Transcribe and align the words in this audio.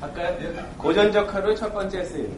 아까 0.00 0.22
고전적 0.78 1.34
하루 1.34 1.54
첫 1.54 1.72
번째 1.72 2.02
쓰임. 2.04 2.34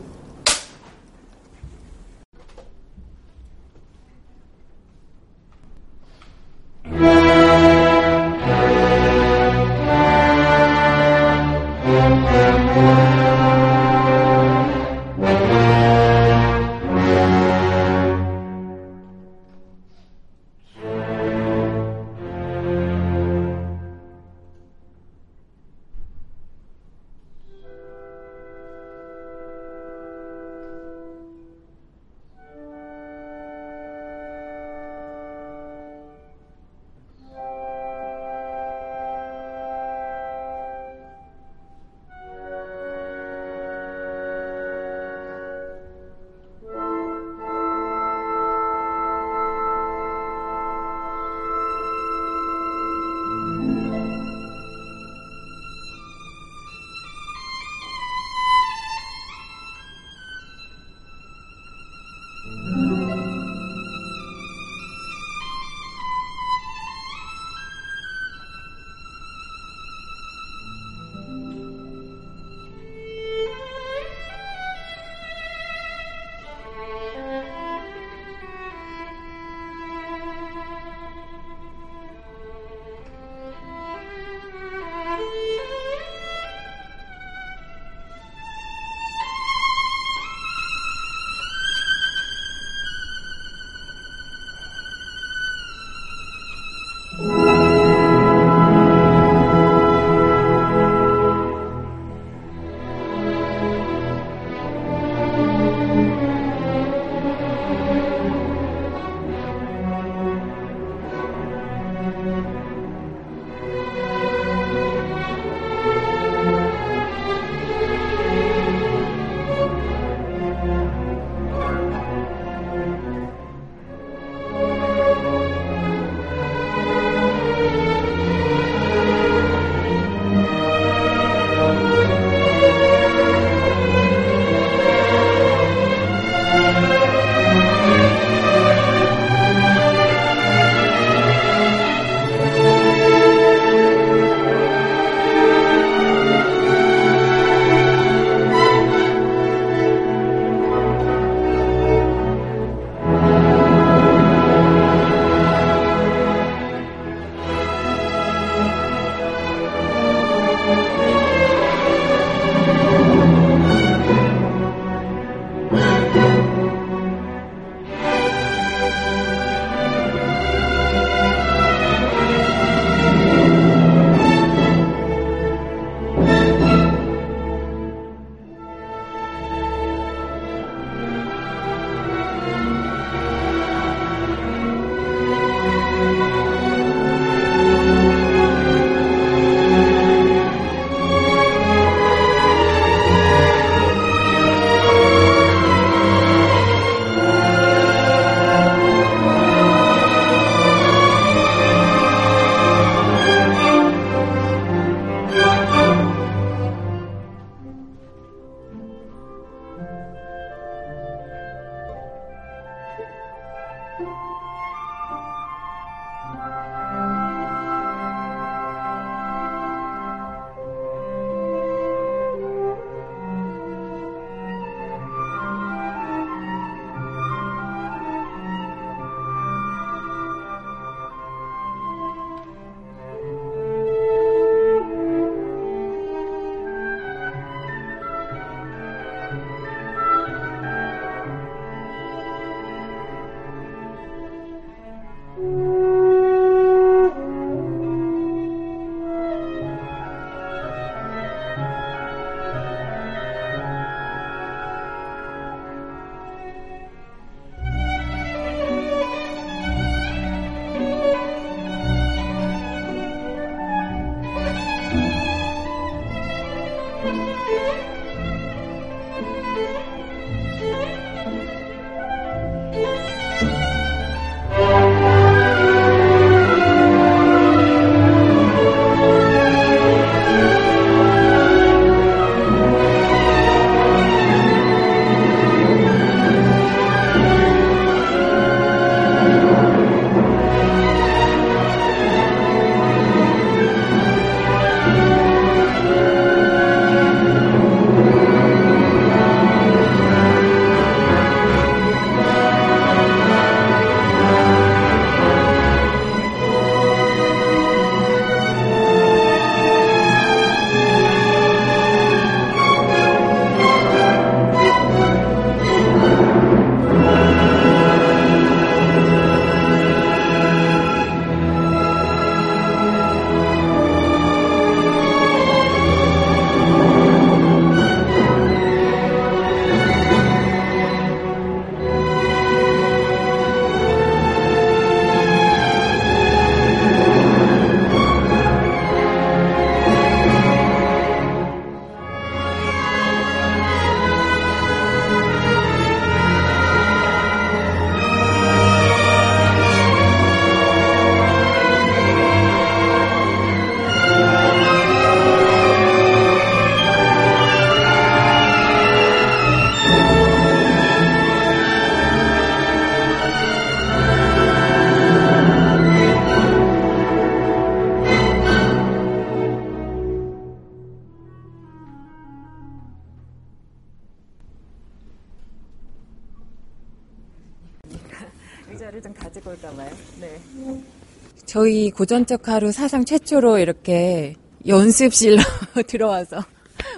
저희 381.62 381.92
고전적 381.92 382.48
하루 382.48 382.72
사상 382.72 383.04
최초로 383.04 383.58
이렇게 383.58 384.34
연습실로 384.66 385.40
들어와서 385.86 386.42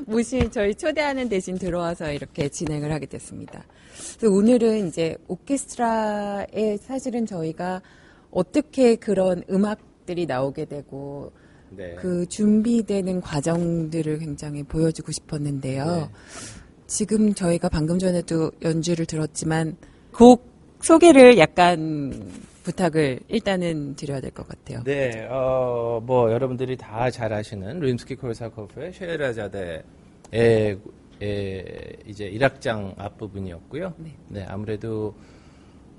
모신 0.06 0.50
저희 0.50 0.74
초대하는 0.74 1.28
대신 1.28 1.58
들어와서 1.58 2.10
이렇게 2.10 2.48
진행을 2.48 2.90
하게 2.90 3.04
됐습니다. 3.04 3.62
그래서 4.16 4.34
오늘은 4.34 4.88
이제 4.88 5.18
오케스트라에 5.28 6.78
사실은 6.80 7.26
저희가 7.26 7.82
어떻게 8.30 8.96
그런 8.96 9.42
음악들이 9.50 10.24
나오게 10.24 10.64
되고 10.64 11.30
네. 11.68 11.96
그 11.96 12.26
준비되는 12.26 13.20
과정들을 13.20 14.18
굉장히 14.18 14.62
보여주고 14.62 15.12
싶었는데요. 15.12 15.84
네. 15.84 16.10
지금 16.86 17.34
저희가 17.34 17.68
방금 17.68 17.98
전에도 17.98 18.50
연주를 18.62 19.04
들었지만 19.04 19.76
곡 20.10 20.48
소개를 20.80 21.36
약간 21.36 22.30
부탁을 22.64 23.20
일단은 23.28 23.94
드려야 23.94 24.20
될 24.20 24.30
것 24.32 24.48
같아요. 24.48 24.82
네, 24.84 25.26
어, 25.30 26.02
뭐, 26.04 26.32
여러분들이 26.32 26.76
다 26.76 27.10
잘 27.10 27.32
아시는 27.32 27.78
림스키 27.80 28.16
콜사코프의 28.16 28.92
쉐라자데의 28.92 29.82
에, 31.22 31.96
이제 32.06 32.28
1악장 32.30 32.94
앞부분이었고요. 32.98 33.94
네. 34.28 34.44
아무래도, 34.48 35.14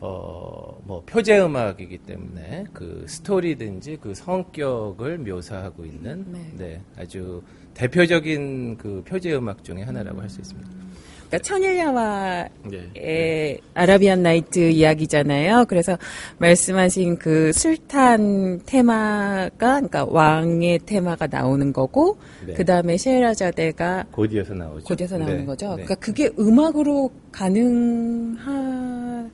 어, 0.02 0.78
뭐, 0.84 1.02
표제 1.06 1.40
음악이기 1.40 2.00
때문에 2.00 2.66
그 2.74 3.06
스토리든지 3.08 3.98
그 4.02 4.14
성격을 4.14 5.20
묘사하고 5.20 5.86
있는, 5.86 6.26
네. 6.32 6.52
네, 6.58 6.82
아주 6.98 7.42
대표적인 7.76 8.78
그 8.78 9.04
표제 9.08 9.34
음악 9.36 9.64
중에 9.64 9.84
하나라고 9.84 10.20
할 10.22 10.30
수 10.30 10.42
있습니다. 10.42 10.85
그러니까 11.28 11.40
천일야와 11.40 12.48
네. 12.70 12.90
의 12.96 13.60
아라비안 13.74 14.24
나이트 14.24 14.60
이야기잖아요. 14.60 15.66
그래서 15.68 15.98
말씀하신 16.38 17.18
그 17.18 17.52
술탄 17.52 18.62
테마가 18.66 19.50
그러니까 19.58 20.06
왕의 20.06 20.80
테마가 20.86 21.28
나오는 21.28 21.74
거고 21.74 22.18
네. 22.46 22.54
그 22.54 22.66
다음에 22.66 22.98
셰라자데가 22.98 24.06
곧이어서 24.12 24.54
나오죠. 24.54 24.96
곧에서 24.96 25.18
나오는 25.18 25.40
네, 25.40 25.46
거죠. 25.46 25.76
네. 25.76 25.84
그러니까 25.84 25.96
그게 25.96 26.30
음악으로 26.40 27.12
가능한 27.32 29.32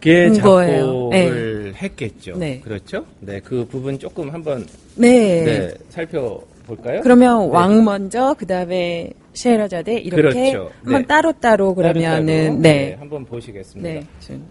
거예요. 0.00 0.34
작곡을 0.34 1.74
했겠죠. 1.76 2.36
네. 2.36 2.60
그렇죠? 2.60 3.06
네, 3.20 3.40
그 3.40 3.66
부분 3.66 3.98
조금 3.98 4.30
한번 4.30 4.66
네. 4.96 5.44
네, 5.44 5.74
살펴 5.88 6.42
볼까요? 6.66 7.00
그러면 7.02 7.46
네. 7.46 7.48
왕 7.48 7.84
먼저 7.84 8.34
그 8.38 8.46
다음에 8.46 9.10
셰라자데 9.34 9.98
이렇게 9.98 10.22
그렇죠. 10.52 10.70
한번 10.82 11.02
네. 11.02 11.06
따로 11.06 11.32
따로 11.32 11.74
그러면은 11.74 12.26
따로따로, 12.26 12.60
네. 12.62 12.94
한번 12.98 13.24
보시겠습니다. 13.24 13.88
네. 13.88 14.06
좀. 14.20 14.48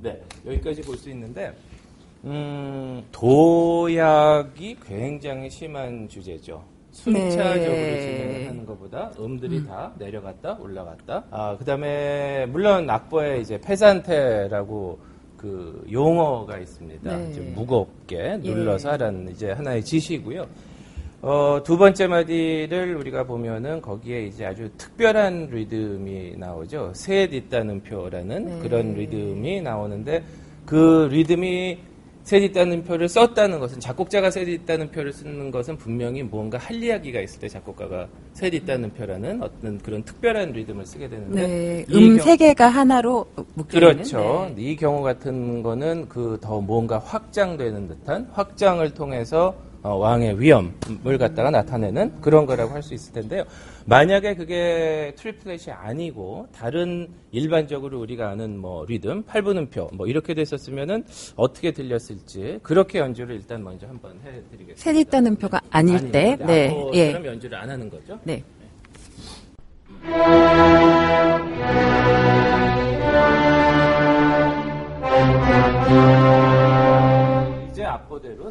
네, 0.00 0.20
여기까지 0.46 0.82
볼 0.82 0.96
수 0.96 1.10
있는데 1.10 1.52
음, 2.24 3.02
도약이 3.10 4.76
굉장히 4.86 5.50
심한 5.50 6.08
주제죠. 6.08 6.62
순차적으로 6.92 7.72
네. 7.72 8.00
진행을 8.00 8.48
하는 8.48 8.66
것보다 8.66 9.10
음들이 9.18 9.66
다 9.66 9.92
내려갔다 9.98 10.58
올라갔다. 10.60 11.24
아 11.30 11.56
그다음에 11.58 12.46
물론 12.46 12.88
악보에 12.88 13.40
이제 13.40 13.58
페산테라고 13.60 14.98
그 15.36 15.84
용어가 15.90 16.58
있습니다. 16.58 17.16
네. 17.16 17.32
좀 17.32 17.52
무겁게 17.54 18.16
예. 18.16 18.36
눌러서 18.36 18.92
하라는 18.92 19.30
이제 19.30 19.50
하나의 19.50 19.84
지시고요. 19.84 20.46
어, 21.22 21.60
두 21.64 21.78
번째 21.78 22.08
마디를 22.08 22.96
우리가 22.96 23.24
보면은 23.24 23.80
거기에 23.80 24.26
이제 24.26 24.44
아주 24.44 24.70
특별한 24.76 25.50
리듬이 25.50 26.36
나오죠. 26.36 26.92
셋 26.94 27.32
있다는 27.32 27.82
표라는 27.82 28.44
네. 28.44 28.58
그런 28.60 28.94
리듬이 28.94 29.62
나오는데 29.62 30.22
그 30.66 31.08
리듬이 31.10 31.78
셋잇단음표를 32.24 33.08
썼다는 33.08 33.58
것은 33.58 33.80
작곡자가 33.80 34.30
셋잇단음표를 34.30 35.12
쓰는 35.12 35.50
것은 35.50 35.76
분명히 35.76 36.22
뭔가 36.22 36.56
할 36.56 36.80
이야기가 36.82 37.20
있을 37.20 37.40
때 37.40 37.48
작곡가가 37.48 38.06
셋잇단음표라는 38.32 39.42
어떤 39.42 39.78
그런 39.78 40.04
특별한 40.04 40.52
리듬을 40.52 40.86
쓰게 40.86 41.08
되는데 41.08 41.46
네. 41.46 41.84
이음 41.88 42.16
경- 42.16 42.24
세 42.24 42.36
개가 42.36 42.68
하나로 42.68 43.26
묶여 43.54 43.78
있는 43.78 43.92
그렇죠. 43.94 44.52
네. 44.54 44.62
이 44.62 44.76
경우 44.76 45.02
같은 45.02 45.62
거는 45.62 46.08
그더 46.08 46.60
뭔가 46.60 46.98
확장되는 46.98 47.88
듯한 47.88 48.28
확장을 48.32 48.88
통해서 48.94 49.54
어, 49.82 49.96
왕의 49.96 50.40
위엄을 50.40 51.18
갖다가 51.18 51.50
나타내는 51.50 52.20
그런 52.20 52.46
거라고 52.46 52.72
할 52.72 52.82
수 52.82 52.94
있을 52.94 53.12
텐데요. 53.12 53.44
만약에 53.86 54.34
그게 54.34 55.12
triplet이 55.16 55.70
아니고 55.72 56.46
다른 56.52 57.08
일반적으로 57.32 58.00
우리가 58.00 58.28
아는 58.30 58.58
뭐 58.58 58.84
리듬, 58.86 59.24
8분음표 59.24 59.94
뭐 59.94 60.06
이렇게 60.06 60.34
됐었으면은 60.34 61.04
어떻게 61.36 61.72
들렸을지 61.72 62.60
그렇게 62.62 62.98
연주를 63.00 63.36
일단 63.36 63.62
먼저 63.64 63.86
한번 63.86 64.12
해드리겠습니다. 64.24 64.76
셋 64.76 64.96
있다는 64.96 65.36
표가 65.36 65.60
아닐 65.70 66.10
때, 66.12 66.36
네, 66.40 66.74
예, 66.92 67.08
아까처럼 67.10 67.26
연주를 67.34 67.58
안 67.58 67.70
하는 67.70 67.88
거죠. 67.90 68.18
네. 68.24 68.42
이 70.04 70.08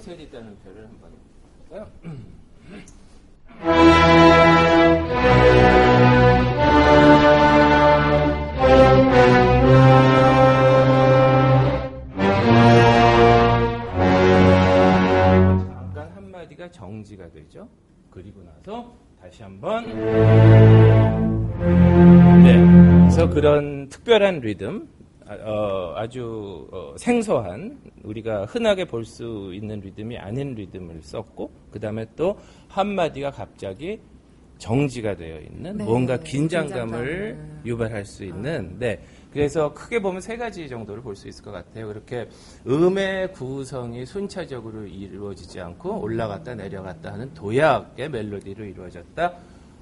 셋 0.02 0.20
있다는 0.20 0.58
표를 0.60 0.86
한번 0.86 1.12
해볼까요? 1.70 1.88
잠깐 15.70 16.12
한마디가 16.16 16.70
정지가 16.72 17.32
되죠. 17.32 17.70
그리고 18.10 18.44
나서 18.44 18.94
다시 19.22 19.44
한번 19.44 19.86
네. 22.44 22.60
그래서 23.04 23.30
그런 23.30 23.88
특별한 23.88 24.42
리듬, 24.42 24.90
아, 25.96 26.08
주 26.08 26.68
생소한 26.98 27.80
우리가 28.04 28.46
흔하게 28.46 28.86
볼 28.86 29.06
수 29.06 29.52
있는 29.54 29.80
리듬이 29.80 30.18
아닌 30.18 30.54
리듬을 30.56 31.02
썼고 31.02 31.52
그 31.72 31.80
다음에 31.80 32.06
또 32.16 32.38
한마디가 32.70 33.32
갑자기 33.32 34.00
정지가 34.58 35.16
되어 35.16 35.40
있는 35.40 35.78
네, 35.78 35.84
뭔가 35.84 36.18
긴장감을 36.18 37.06
긴장감을. 37.06 37.62
유발할 37.66 38.06
수 38.06 38.24
있는 38.24 38.76
네. 38.78 39.02
그래서 39.34 39.74
크게 39.74 40.00
보면 40.02 40.22
세 40.22 40.38
가지 40.38 40.70
정도를 40.70 41.02
볼 41.02 41.16
수 41.16 41.28
있을 41.28 41.44
것 41.44 41.52
같아요. 41.52 41.88
그렇게 41.88 42.28
음의 42.68 43.32
구성이 43.32 44.06
순차적으로 44.06 44.86
이루어지지 44.86 45.60
않고 45.60 46.02
올라갔다 46.02 46.54
내려갔다 46.56 47.14
하는 47.14 47.34
도약의 47.34 48.10
멜로디로 48.10 48.66
이루어졌다. 48.66 49.34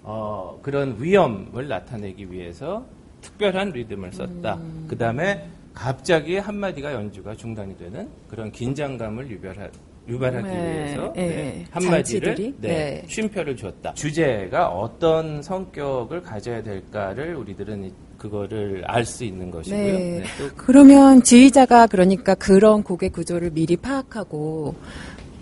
어, 0.03 0.59
그런 0.61 0.95
위험을 0.97 1.67
나타내기 1.67 2.31
위해서 2.31 2.85
특별한 3.21 3.71
리듬을 3.71 4.11
썼다. 4.13 4.55
음. 4.55 4.85
그 4.89 4.97
다음에 4.97 5.45
갑자기 5.73 6.37
한마디가 6.37 6.93
연주가 6.93 7.35
중단이 7.35 7.77
되는 7.77 8.07
그런 8.29 8.51
긴장감을 8.51 9.29
유발하, 9.29 9.67
유발하기 10.07 10.47
네, 10.47 10.53
위해서 10.53 11.13
예, 11.15 11.21
네, 11.21 11.29
예. 11.59 11.65
한마디를 11.71 12.35
장치들이? 12.35 12.55
네, 12.59 12.67
네. 12.67 13.03
쉼표를 13.07 13.55
줬다. 13.55 13.93
주제가 13.93 14.69
어떤 14.69 15.41
성격을 15.41 16.21
가져야 16.23 16.61
될까를 16.63 17.35
우리들은 17.35 17.85
이- 17.85 17.93
그거를 18.17 18.83
알 18.85 19.05
수 19.05 19.23
있는 19.23 19.49
것이고요. 19.49 19.79
네. 19.81 20.19
네, 20.19 20.23
또 20.37 20.49
그러면 20.57 21.23
지휘자가 21.23 21.87
그러니까 21.87 22.35
그런 22.35 22.83
곡의 22.83 23.11
구조를 23.11 23.51
미리 23.51 23.77
파악하고 23.77 24.75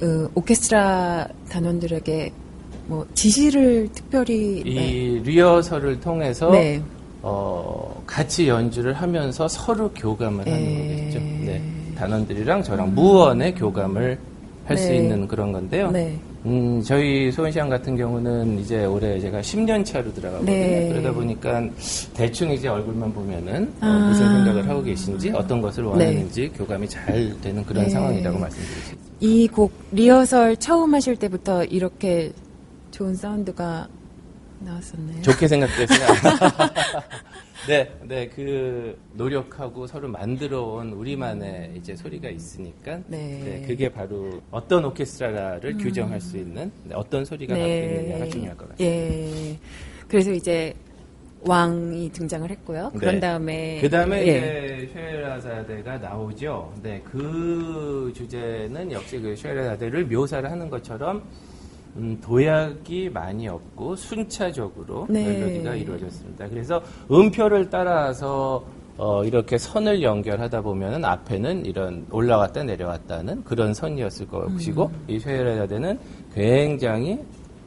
어, 0.03 0.29
오케스트라 0.35 1.27
단원들에게 1.49 2.31
뭐 2.85 3.07
지시를 3.15 3.87
특별히 3.95 4.59
이 4.59 5.19
리허설을 5.23 5.99
통해서 6.01 6.51
네. 6.51 6.79
어, 7.29 8.01
같이 8.07 8.47
연주를 8.47 8.93
하면서 8.93 9.49
서로 9.49 9.91
교감을 9.93 10.47
하는 10.47 10.63
네. 10.63 10.95
거겠죠. 11.11 11.19
네. 11.45 11.61
단원들이랑 11.97 12.63
저랑 12.63 12.95
무언의 12.95 13.53
교감을 13.55 14.17
할수 14.65 14.87
네. 14.87 14.95
있는 14.97 15.27
그런 15.27 15.51
건데요. 15.51 15.91
네. 15.91 16.17
음, 16.45 16.81
저희 16.81 17.29
소원시장 17.29 17.67
같은 17.67 17.97
경우는 17.97 18.59
이제 18.59 18.85
올해 18.85 19.19
제가 19.19 19.41
10년 19.41 19.83
차로 19.83 20.13
들어가거든요. 20.13 20.45
네. 20.53 20.87
그러다 20.89 21.11
보니까 21.13 21.61
대충 22.13 22.49
이제 22.51 22.69
얼굴만 22.69 23.11
보면은 23.13 23.63
어, 23.81 23.85
아. 23.85 24.07
무슨 24.07 24.25
생각을 24.45 24.69
하고 24.69 24.81
계신지 24.81 25.29
어떤 25.31 25.61
것을 25.61 25.83
원하는지 25.83 26.49
교감이 26.55 26.87
잘 26.87 27.35
되는 27.41 27.65
그런 27.65 27.83
네. 27.83 27.89
상황이라고 27.89 28.37
있습니다. 28.37 29.07
이 29.19 29.47
곡 29.49 29.73
리허설 29.91 30.55
처음 30.57 30.93
하실 30.93 31.17
때부터 31.17 31.65
이렇게 31.65 32.31
좋은 32.91 33.15
사운드가 33.15 33.89
나왔었네요. 34.67 35.21
좋게 35.21 35.47
생각되시나? 35.47 36.05
네, 37.67 37.91
네, 38.03 38.29
그 38.29 38.97
노력하고 39.13 39.87
서로 39.87 40.07
만들어온 40.07 40.93
우리만의 40.93 41.73
이제 41.75 41.95
소리가 41.95 42.29
있으니까, 42.29 42.99
네. 43.07 43.63
그게 43.67 43.89
바로 43.89 44.41
어떤 44.51 44.85
오케스트라를 44.85 45.77
규정할 45.77 46.21
수 46.21 46.37
있는 46.37 46.71
네, 46.83 46.95
어떤 46.95 47.25
소리가 47.25 47.55
나겠느냐가 47.57 48.25
중요할 48.29 48.57
것 48.57 48.69
같습니다. 48.69 48.85
예. 48.85 49.59
그래서 50.07 50.31
이제 50.31 50.73
왕이 51.41 52.11
등장을 52.11 52.49
했고요. 52.49 52.91
그런 52.97 53.15
네. 53.15 53.19
다음에 53.19 53.79
그 53.81 53.89
다음에 53.89 54.27
예. 54.27 54.77
이제 54.77 54.89
쉐라자데가 54.93 55.97
나오죠. 55.97 56.73
네, 56.81 57.01
그 57.03 58.11
주제는 58.15 58.91
역시 58.91 59.19
그 59.19 59.35
쉐라자데를 59.35 60.05
묘사를 60.05 60.49
하는 60.49 60.69
것처럼 60.69 61.23
음, 61.95 62.19
도약이 62.21 63.09
많이 63.09 63.47
없고 63.47 63.95
순차적으로 63.95 65.07
네. 65.09 65.23
멜로디가 65.23 65.75
이루어졌습니다. 65.75 66.47
그래서 66.49 66.81
음표를 67.09 67.69
따라서 67.69 68.63
어, 68.97 69.23
이렇게 69.23 69.57
선을 69.57 70.01
연결하다 70.01 70.61
보면은 70.61 71.05
앞에는 71.05 71.65
이런 71.65 72.05
올라갔다 72.09 72.63
내려왔다는 72.63 73.43
그런 73.43 73.73
선이었을 73.73 74.27
것이고 74.27 74.85
음. 74.85 75.05
이 75.07 75.19
쉐라자데는 75.19 75.99
굉장히 76.33 77.19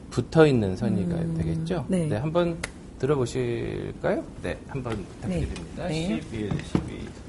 붙어 0.09 0.45
있는 0.45 0.75
선이가 0.75 1.15
되겠죠. 1.37 1.85
네. 1.87 2.09
한번 2.15 2.57
들어보실까요? 2.99 4.23
네, 4.43 4.57
한번 4.67 4.93
부탁드립니다. 4.95 5.87
네. 5.87 6.21
11, 6.31 6.51
12. 6.51 7.20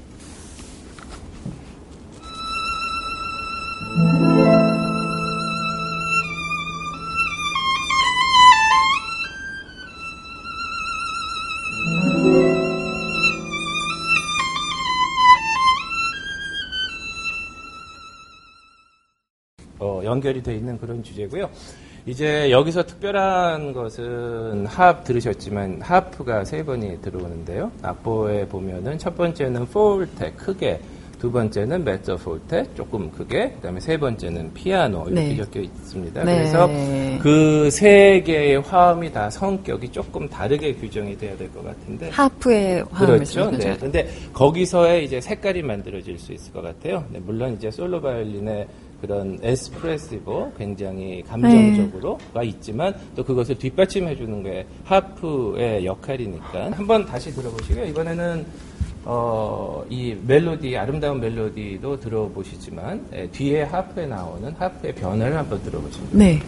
연결이 20.13 20.43
돼 20.43 20.55
있는 20.55 20.77
그런 20.77 21.01
주제고요. 21.03 21.49
이제 22.05 22.51
여기서 22.51 22.83
특별한 22.83 23.73
것은 23.73 24.65
하프 24.67 25.03
들으셨지만 25.05 25.81
하프가 25.81 26.45
세 26.45 26.63
번이 26.63 27.01
들어오는데요. 27.01 27.71
악보에 27.81 28.45
보면은 28.47 28.97
첫 28.99 29.15
번째는 29.15 29.65
폴테 29.67 30.31
크게, 30.33 30.79
두 31.17 31.31
번째는 31.31 31.85
메조 31.85 32.17
폴테 32.17 32.65
조금 32.75 33.09
크게, 33.09 33.51
그다음에 33.53 33.79
세 33.79 33.95
번째는 33.97 34.53
피아노 34.53 35.05
이렇게 35.07 35.27
네. 35.29 35.37
적혀 35.37 35.61
있습니다. 35.61 36.23
네. 36.25 36.35
그래서 36.39 36.67
그 37.23 37.69
세 37.71 38.21
개의 38.25 38.59
화음이 38.59 39.13
다 39.13 39.29
성격이 39.29 39.87
조금 39.89 40.27
다르게 40.27 40.73
규정이 40.73 41.17
돼야 41.17 41.35
될 41.37 41.49
것 41.53 41.63
같은데 41.63 42.09
하프의 42.09 42.83
화음을 42.91 43.15
그렇죠. 43.19 43.49
네. 43.51 43.77
근데 43.79 44.09
거기서의 44.33 45.05
이제 45.05 45.21
색깔이 45.21 45.61
만들어질 45.63 46.19
수 46.19 46.33
있을 46.33 46.51
것 46.51 46.61
같아요. 46.61 47.05
네, 47.09 47.19
물론 47.25 47.53
이제 47.53 47.71
솔로 47.71 48.01
바이올린의 48.01 48.67
그런 49.03 49.37
에스프레시브 49.43 50.53
굉장히 50.57 51.21
감정적으로가 51.23 52.41
있지만 52.43 52.95
또 53.17 53.21
그것을 53.21 53.57
뒷받침해 53.57 54.15
주는 54.15 54.41
게 54.41 54.65
하프의 54.85 55.85
역할이니까 55.85 56.71
한번 56.71 57.05
다시 57.05 57.29
들어보시고요. 57.33 57.83
이번에는 57.87 58.45
어, 59.03 59.83
이 59.89 60.15
멜로디 60.25 60.77
아름다운 60.77 61.19
멜로디도 61.19 61.99
들어보시지만 61.99 63.05
예, 63.13 63.27
뒤에 63.27 63.63
하프에 63.63 64.05
나오는 64.05 64.53
하프의 64.57 64.95
변화를 64.95 65.37
한번 65.37 65.61
들어보십니다. 65.63 66.17
네. 66.17 66.39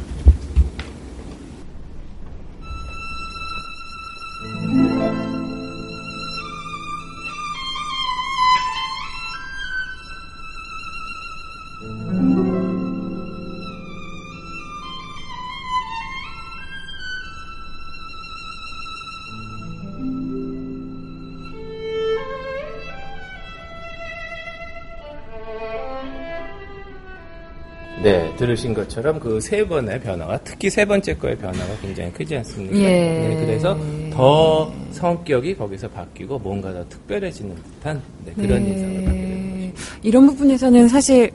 들으신 28.46 28.74
것처럼 28.74 29.20
그 29.20 29.40
세 29.42 29.66
번의 29.68 30.00
변화가 30.02 30.40
특히 30.44 30.70
세 30.70 30.86
번째 30.86 31.16
거의 31.16 31.36
변화가 31.38 31.78
굉장히 31.82 32.12
크지 32.14 32.38
않습니까? 32.38 32.78
예. 32.78 32.84
네, 32.84 33.46
그래서 33.46 33.78
더 34.12 34.72
성격이 34.92 35.56
거기서 35.56 35.90
바뀌고 35.90 36.40
뭔가 36.40 36.72
더 36.74 36.88
특별해지는 36.90 37.56
듯한 37.56 38.02
네, 38.26 38.32
그런 38.34 38.64
네. 38.64 38.70
인상을 38.72 39.04
받게 39.06 39.20
됩니다. 39.20 39.82
이런 40.04 40.28
부분에서는 40.28 40.88
사실 40.88 41.32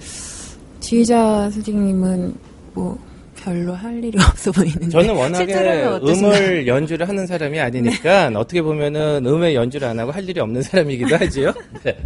지휘자 0.81 1.51
선생님은 1.51 2.35
뭐 2.75 2.99
별로 3.37 3.73
할 3.75 4.03
일이 4.03 4.17
없어 4.23 4.51
보이는데 4.53 4.89
저는 4.89 5.15
워낙에? 5.15 5.55
음을 6.03 6.67
연주를 6.67 7.09
하는 7.09 7.27
사람이 7.27 7.59
아니니까 7.61 8.31
어떻게 8.35 8.61
보면은 8.63 9.25
음의 9.27 9.55
연주를 9.55 9.89
안 9.89 9.99
하고 9.99 10.11
할 10.11 10.29
일이 10.29 10.41
없는 10.41 10.63
사람이기도 10.63 11.17
하지요. 11.17 11.53
네. 11.85 11.97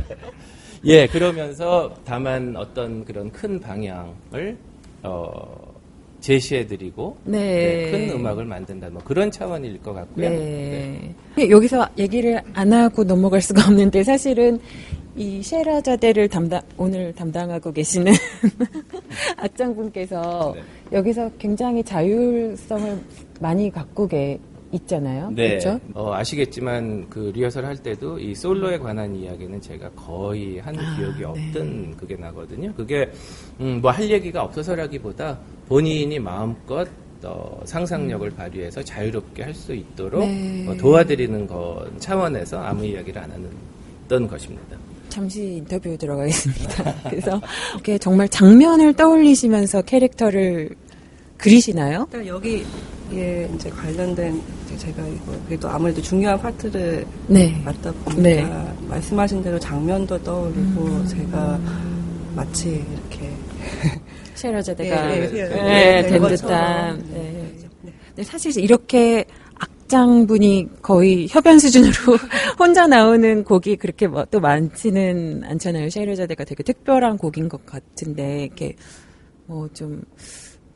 예, 0.87 1.07
그러면서 1.07 1.95
다만 2.05 2.55
어떤 2.57 3.05
그런 3.05 3.31
큰 3.33 3.59
방향을 3.59 4.57
어, 5.05 5.75
제시해드리고 6.21 7.19
네. 7.25 7.91
큰 7.91 8.19
음악을 8.19 8.47
만든다 8.47 8.89
뭐 8.89 9.03
그런 9.05 9.31
차원일 9.31 9.81
것 9.83 9.93
같고요. 9.93 10.31
네. 10.31 11.15
여기서 11.39 11.87
얘기를 11.99 12.41
안 12.55 12.73
하고 12.73 13.05
넘어갈 13.05 13.43
수가 13.43 13.67
없는데 13.69 14.03
사실은 14.03 14.59
이 15.17 15.43
셰라자데를 15.43 16.29
담당 16.29 16.63
오늘 16.77 17.13
담당하고 17.13 17.73
계시는 17.73 18.13
악장분께서 19.37 20.55
네. 20.57 20.63
여기서 20.97 21.31
굉장히 21.39 21.85
자율성을 21.85 22.99
많이 23.41 23.71
갖고 23.71 24.09
계 24.09 24.41
있잖아요. 24.75 25.31
네, 25.31 25.49
그렇죠? 25.50 25.81
어, 25.95 26.12
아시겠지만 26.14 27.07
그 27.09 27.31
리허설 27.35 27.64
할 27.64 27.76
때도 27.76 28.19
이 28.19 28.35
솔로에 28.35 28.78
관한 28.78 29.14
이야기는 29.14 29.61
제가 29.61 29.88
거의 29.90 30.59
한 30.59 30.78
아, 30.78 30.97
기억이 30.97 31.19
네. 31.21 31.25
없던 31.25 31.97
그게 31.97 32.16
나거든요. 32.16 32.73
그게 32.75 33.11
음, 33.61 33.81
뭐 33.81 33.90
할 33.90 34.11
얘기가 34.11 34.43
없어서라기보다 34.43 35.38
본인이 35.69 36.19
마음껏 36.19 36.87
어, 37.23 37.61
상상력을 37.64 38.28
발휘해서 38.31 38.83
자유롭게 38.83 39.43
할 39.45 39.54
수 39.54 39.73
있도록 39.75 40.21
네. 40.26 40.66
어, 40.69 40.76
도와드리는 40.76 41.47
것 41.47 41.87
차원에서 41.99 42.61
아무 42.62 42.85
이야기를 42.85 43.23
안 43.23 43.31
하는 43.31 44.28
것입니다. 44.28 44.76
잠시 45.09 45.43
인터뷰 45.59 45.97
들어가겠습니다. 45.97 46.95
그래서 47.09 47.40
정말 48.00 48.28
장면을 48.28 48.93
떠올리시면서 48.95 49.83
캐릭터를 49.83 50.71
그리시나요? 51.38 52.07
그러니까 52.11 52.35
여기에 52.35 53.50
이제 53.55 53.71
관련된 53.71 54.41
이제 54.67 54.76
제가 54.79 55.07
이거 55.07 55.33
그래도 55.47 55.69
아무래도 55.69 56.00
중요한 56.00 56.38
파트를 56.41 57.07
네. 57.29 57.61
맡다 57.64 57.93
보니까 57.93 58.21
네. 58.23 58.45
말씀하신 58.88 59.43
대로 59.43 59.59
장면도 59.59 60.23
떠올리고 60.23 61.07
제가 61.07 61.61
마치 62.35 62.71
이렇게 62.93 63.31
셰라자데가 64.35 65.17
예, 65.17 65.21
예, 65.21 65.38
예, 65.38 65.49
네, 65.49 65.97
예, 65.99 66.03
된된 66.09 66.29
듯한. 66.37 67.05
네. 67.12 67.53
네. 68.17 68.23
사실 68.23 68.57
이렇게 68.62 69.25
악장분이 69.59 70.69
거의 70.83 71.26
협연 71.29 71.59
수준으로 71.59 71.93
혼자 72.59 72.87
나오는 72.87 73.45
곡이 73.45 73.76
그렇게 73.76 74.07
뭐 74.07 74.25
또 74.31 74.41
많지는 74.41 75.43
않잖아요. 75.45 75.91
셰르자데가 75.91 76.45
되게 76.45 76.62
특별한 76.62 77.19
곡인 77.19 77.49
것 77.49 77.64
같은데 77.67 78.45
이렇게 78.45 78.75
뭐 79.47 79.69
좀 79.75 80.03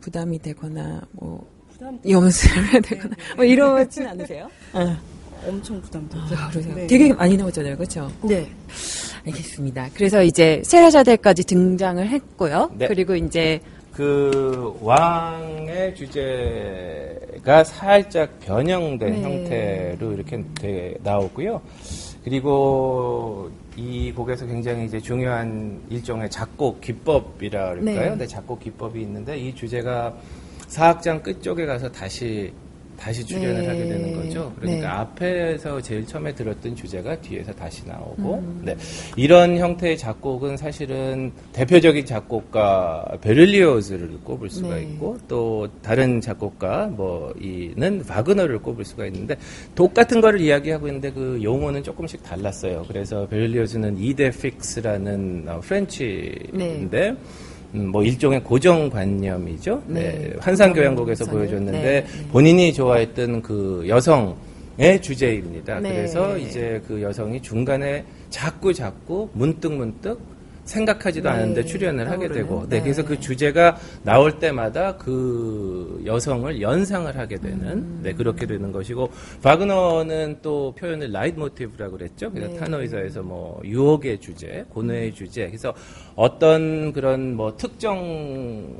부담이 0.08 0.38
되거나 0.38 1.02
뭐 1.12 1.46
부담 1.70 1.98
연습을 2.08 2.72
해야 2.72 2.80
되거나 2.80 3.14
뭐 3.36 3.44
이러진 3.44 4.06
않으세요? 4.08 4.48
아, 4.72 4.98
엄청 5.46 5.80
부담되죠. 5.82 6.20
그러세요. 6.50 6.74
네. 6.74 6.86
되게 6.86 7.12
많이 7.12 7.36
나오잖아요, 7.36 7.76
그렇죠? 7.76 8.10
네. 8.22 8.50
알겠습니다. 9.26 9.90
그래서 9.94 10.22
이제 10.22 10.62
세라자데까지 10.64 11.44
등장을 11.44 12.08
했고요. 12.08 12.70
네. 12.74 12.88
그리고 12.88 13.14
이제 13.14 13.60
그 13.92 14.78
왕의 14.80 15.94
주제가 15.94 17.64
살짝 17.64 18.40
변형된 18.40 19.10
네. 19.12 19.22
형태로 19.22 20.12
이렇게 20.14 20.42
돼- 20.58 20.94
나오고요. 21.02 21.60
그리고 22.24 23.50
이 23.78 24.12
곡에서 24.12 24.44
굉장히 24.44 24.86
이제 24.86 24.98
중요한 24.98 25.80
일종의 25.88 26.28
작곡 26.30 26.80
기법이라 26.80 27.74
그럴까요? 27.76 28.10
네. 28.10 28.16
네, 28.16 28.26
작곡 28.26 28.58
기법이 28.58 29.00
있는데 29.02 29.38
이 29.38 29.54
주제가 29.54 30.16
사악장 30.66 31.22
끝쪽에 31.22 31.64
가서 31.64 31.88
다시 31.92 32.52
다시 32.98 33.24
출연을 33.24 33.62
네. 33.62 33.66
하게 33.68 33.78
되는 33.86 34.12
거죠. 34.14 34.52
그러니까 34.58 34.80
네. 34.80 34.86
앞에서 34.86 35.80
제일 35.80 36.04
처음에 36.04 36.34
들었던 36.34 36.74
주제가 36.74 37.20
뒤에서 37.20 37.52
다시 37.52 37.86
나오고, 37.86 38.34
음. 38.34 38.62
네. 38.64 38.76
이런 39.16 39.56
형태의 39.56 39.96
작곡은 39.96 40.56
사실은 40.56 41.32
대표적인 41.52 42.04
작곡가 42.04 43.06
베를리오즈를 43.20 44.18
꼽을 44.24 44.50
수가 44.50 44.74
네. 44.74 44.82
있고, 44.82 45.16
또 45.28 45.68
다른 45.80 46.20
작곡가 46.20 46.86
뭐 46.86 47.32
이는 47.40 48.02
바그너를 48.04 48.58
꼽을 48.58 48.84
수가 48.84 49.06
있는데 49.06 49.36
똑같은 49.74 50.20
거를 50.20 50.40
이야기하고 50.40 50.88
있는데 50.88 51.12
그 51.12 51.38
용어는 51.42 51.82
조금씩 51.82 52.22
달랐어요. 52.24 52.84
그래서 52.88 53.26
베를리오즈는 53.28 53.96
이데 53.98 54.30
픽스라는 54.30 55.44
어, 55.48 55.60
프렌치인데. 55.60 57.14
음, 57.74 57.88
뭐 57.88 58.02
일종의 58.02 58.42
고정관념이죠. 58.44 59.82
네. 59.86 60.00
네, 60.00 60.36
환상교향곡에서. 60.40 61.26
보여줬는데 61.26 61.82
네, 61.82 62.04
네. 62.04 62.28
본인이 62.32 62.72
좋아했던 62.72 63.42
그 63.42 63.84
여성 63.88 64.36
의 64.80 65.02
주제입니다. 65.02 65.80
네. 65.80 65.88
그래서 65.92 66.38
이제 66.38 66.80
그 66.86 67.02
여성이 67.02 67.42
중간에 67.42 68.04
자꾸 68.30 68.72
자꾸 68.72 69.28
문득 69.32 69.72
문득 69.72 70.20
생각하지도 70.68 71.28
네. 71.28 71.34
않은데 71.34 71.64
출연을 71.64 72.08
하게 72.10 72.28
떠오르는. 72.28 72.34
되고, 72.34 72.60
네, 72.68 72.76
네. 72.76 72.82
그래서 72.82 73.04
그 73.04 73.18
주제가 73.18 73.76
나올 74.02 74.38
때마다 74.38 74.96
그 74.96 76.02
여성을 76.04 76.60
연상을 76.60 77.16
하게 77.16 77.38
되는, 77.38 77.66
음. 77.66 78.00
네, 78.02 78.12
그렇게 78.12 78.46
되는 78.46 78.70
것이고, 78.70 79.10
바그너는 79.42 80.38
또 80.42 80.74
표현을 80.78 81.10
라이트 81.10 81.38
모티브라고 81.38 81.96
그랬죠. 81.96 82.30
그래서 82.30 82.52
네. 82.52 82.58
탄호이저에서 82.58 83.22
뭐 83.22 83.60
유혹의 83.64 84.20
주제, 84.20 84.64
고뇌의 84.68 85.14
주제, 85.14 85.46
그래서 85.46 85.74
어떤 86.14 86.92
그런 86.92 87.34
뭐 87.34 87.56
특정 87.56 88.76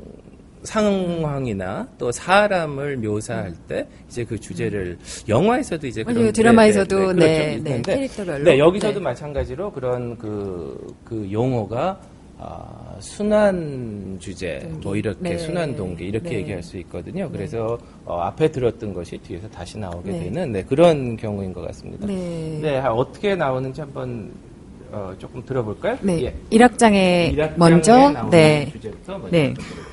상황이나 0.63 1.87
또 1.97 2.11
사람을 2.11 2.97
묘사할 2.97 3.53
때 3.67 3.87
이제 4.07 4.23
그 4.25 4.39
주제를 4.39 4.97
영화에서도 5.27 5.87
이제 5.87 6.03
맞아요. 6.03 6.17
그런 6.19 6.33
드라마에서도 6.33 6.97
네, 6.97 7.03
네, 7.13 7.13
그렇죠. 7.13 7.25
네, 7.25 7.53
있는데 7.53 7.95
캐릭터별로. 7.95 8.43
네, 8.43 8.59
여기서도 8.59 8.99
네. 8.99 9.03
마찬가지로 9.03 9.71
그런 9.71 10.17
그, 10.17 10.95
그 11.05 11.29
용어가 11.31 11.99
아, 12.41 12.95
순환 12.99 14.17
주제, 14.19 14.59
동기. 14.59 14.87
뭐 14.87 14.95
이렇게 14.95 15.19
네. 15.19 15.37
순환 15.37 15.75
동기 15.75 16.05
이렇게 16.05 16.29
네. 16.29 16.35
얘기할 16.37 16.63
수 16.63 16.77
있거든요. 16.77 17.29
그래서 17.29 17.77
어, 18.05 18.19
앞에 18.21 18.49
들었던 18.49 18.93
것이 18.93 19.17
뒤에서 19.17 19.49
다시 19.49 19.77
나오게 19.77 20.11
네. 20.11 20.19
되는 20.23 20.51
네, 20.53 20.63
그런 20.63 21.17
경우인 21.17 21.51
것 21.51 21.61
같습니다. 21.67 22.07
네. 22.07 22.59
네, 22.61 22.77
아, 22.79 22.93
어떻게 22.93 23.35
나오는지 23.35 23.81
한번 23.81 24.31
어, 24.91 25.13
조금 25.19 25.43
들어볼까요? 25.45 25.97
네. 26.01 26.23
예. 26.23 26.35
일악장에 26.49 27.31
일악장에 27.33 27.57
먼저 27.57 28.09
나오는 28.09 28.29
네. 28.29 28.69
주제부터 28.71 29.17
먼저 29.17 29.29
네. 29.29 29.53
좀 29.53 29.63
들어보시죠. 29.65 29.88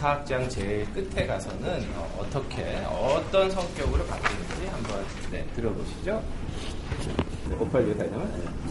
사학장 0.00 0.48
제일 0.48 0.86
끝에 0.94 1.26
가서는 1.26 1.86
어, 1.94 2.26
떻게 2.32 2.62
어떤 2.86 3.50
성격으로 3.50 4.06
바뀌는지 4.06 4.66
한번 4.68 5.04
네, 5.30 5.46
들어보시죠. 5.54 6.22
네, 7.50 7.54
586 7.56 7.98
다이나만. 7.98 8.69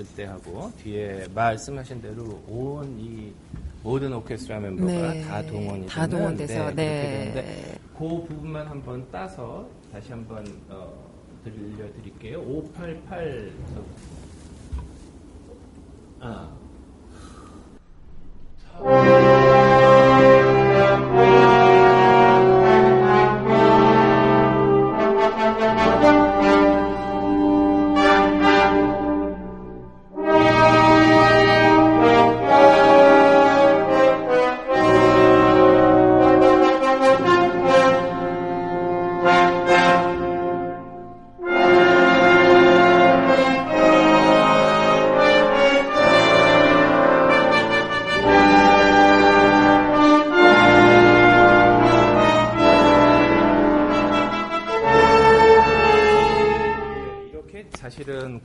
나왔을 0.00 0.04
때 0.16 0.24
하고 0.24 0.72
뒤에 0.82 1.26
말씀하신 1.34 2.00
대로 2.00 2.42
온 2.48 2.96
이 2.98 3.32
모든 3.82 4.12
오케스트라 4.12 4.60
멤버가 4.60 4.90
네. 4.92 5.22
다 5.22 5.42
동원이 5.42 5.86
다 5.86 6.06
동원돼서, 6.06 6.70
네, 6.70 6.74
네. 6.74 7.32
되는데 7.32 7.78
그 7.96 8.08
부분만 8.28 8.66
한번 8.66 9.06
따서 9.10 9.66
다시 9.92 10.10
한번 10.12 10.44
어, 10.68 10.92
들려드릴게요. 11.44 12.40
588 12.40 13.52
아. 16.20 16.50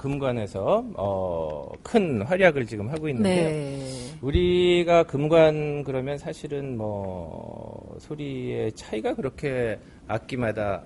금관에서 0.05 0.85
어, 0.97 1.67
큰 1.81 2.21
활약을 2.21 2.67
지금 2.67 2.89
하고 2.89 3.09
있는데요. 3.09 3.49
네. 3.49 3.89
우리가 4.21 5.01
금관 5.03 5.83
그러면 5.83 6.19
사실은 6.19 6.77
뭐 6.77 7.97
소리의 7.99 8.71
차이가 8.73 9.15
그렇게 9.15 9.79
악기마다 10.07 10.83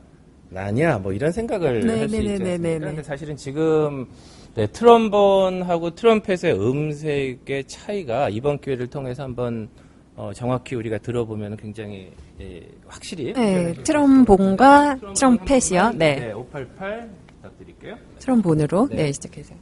나냐 0.49 0.99
뭐 0.99 1.11
이런 1.11 1.33
생각을 1.33 1.85
네, 1.85 1.99
할수 1.99 2.15
네, 2.15 2.21
있지 2.21 2.27
네, 2.27 2.51
않습니까? 2.51 2.57
네, 2.69 2.79
네, 2.79 2.91
네. 2.93 3.03
사실은 3.03 3.35
지금 3.35 4.07
네, 4.55 4.65
트럼본하고 4.67 5.95
트럼펫의 5.95 6.53
음색의 6.53 7.65
차이가 7.67 8.29
이번 8.29 8.57
기회를 8.59 8.87
통해서 8.87 9.23
한번 9.23 9.67
어, 10.15 10.31
정확히 10.33 10.75
우리가 10.75 10.97
들어보면 10.99 11.57
굉장히 11.57 12.11
예, 12.39 12.61
확실히 12.87 13.33
네, 13.33 13.73
트럼본과. 13.83 14.97
트럼펫이요. 15.13 15.91
네. 15.95 16.15
네, 16.15 16.31
588 16.31 17.28
부탁드릴게요. 17.41 17.97
트럼본으로 18.19 18.87
네. 18.89 18.95
네, 18.95 19.11
시작해서. 19.11 19.55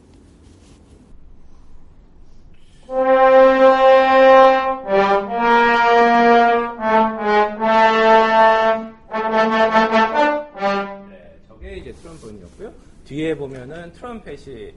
네, 11.10 11.40
저게 11.48 11.78
이제 11.78 11.92
트럼본이었고요. 11.94 12.74
뒤에 13.06 13.36
보면은 13.36 13.92
트럼펫이 13.94 14.74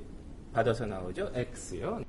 받아서 0.53 0.87
나오죠. 0.87 1.31
X요. 1.35 2.03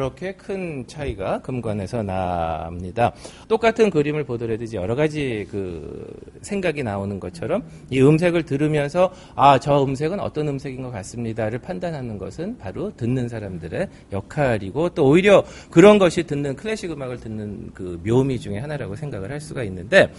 이렇게 0.00 0.32
큰 0.32 0.86
차이가 0.86 1.42
금관에서 1.42 2.02
납니다. 2.02 3.12
똑같은 3.48 3.90
그림을 3.90 4.24
보더라도 4.24 4.64
이제 4.64 4.78
여러 4.78 4.94
가지 4.94 5.46
그 5.50 6.06
생각이 6.40 6.82
나오는 6.82 7.20
것처럼 7.20 7.62
이 7.90 8.00
음색을 8.00 8.44
들으면서 8.44 9.12
아, 9.34 9.58
저 9.58 9.84
음색은 9.84 10.18
어떤 10.18 10.48
음색인 10.48 10.82
것 10.82 10.90
같습니다를 10.90 11.58
판단하는 11.58 12.16
것은 12.16 12.56
바로 12.56 12.96
듣는 12.96 13.28
사람들의 13.28 13.88
역할이고 14.10 14.88
또 14.90 15.06
오히려 15.06 15.44
그런 15.70 15.98
것이 15.98 16.22
듣는 16.22 16.56
클래식 16.56 16.90
음악을 16.90 17.20
듣는 17.20 17.70
그 17.74 18.00
묘미 18.02 18.40
중에 18.40 18.58
하나라고 18.58 18.96
생각을 18.96 19.30
할 19.30 19.38
수가 19.38 19.64
있는데 19.64 20.10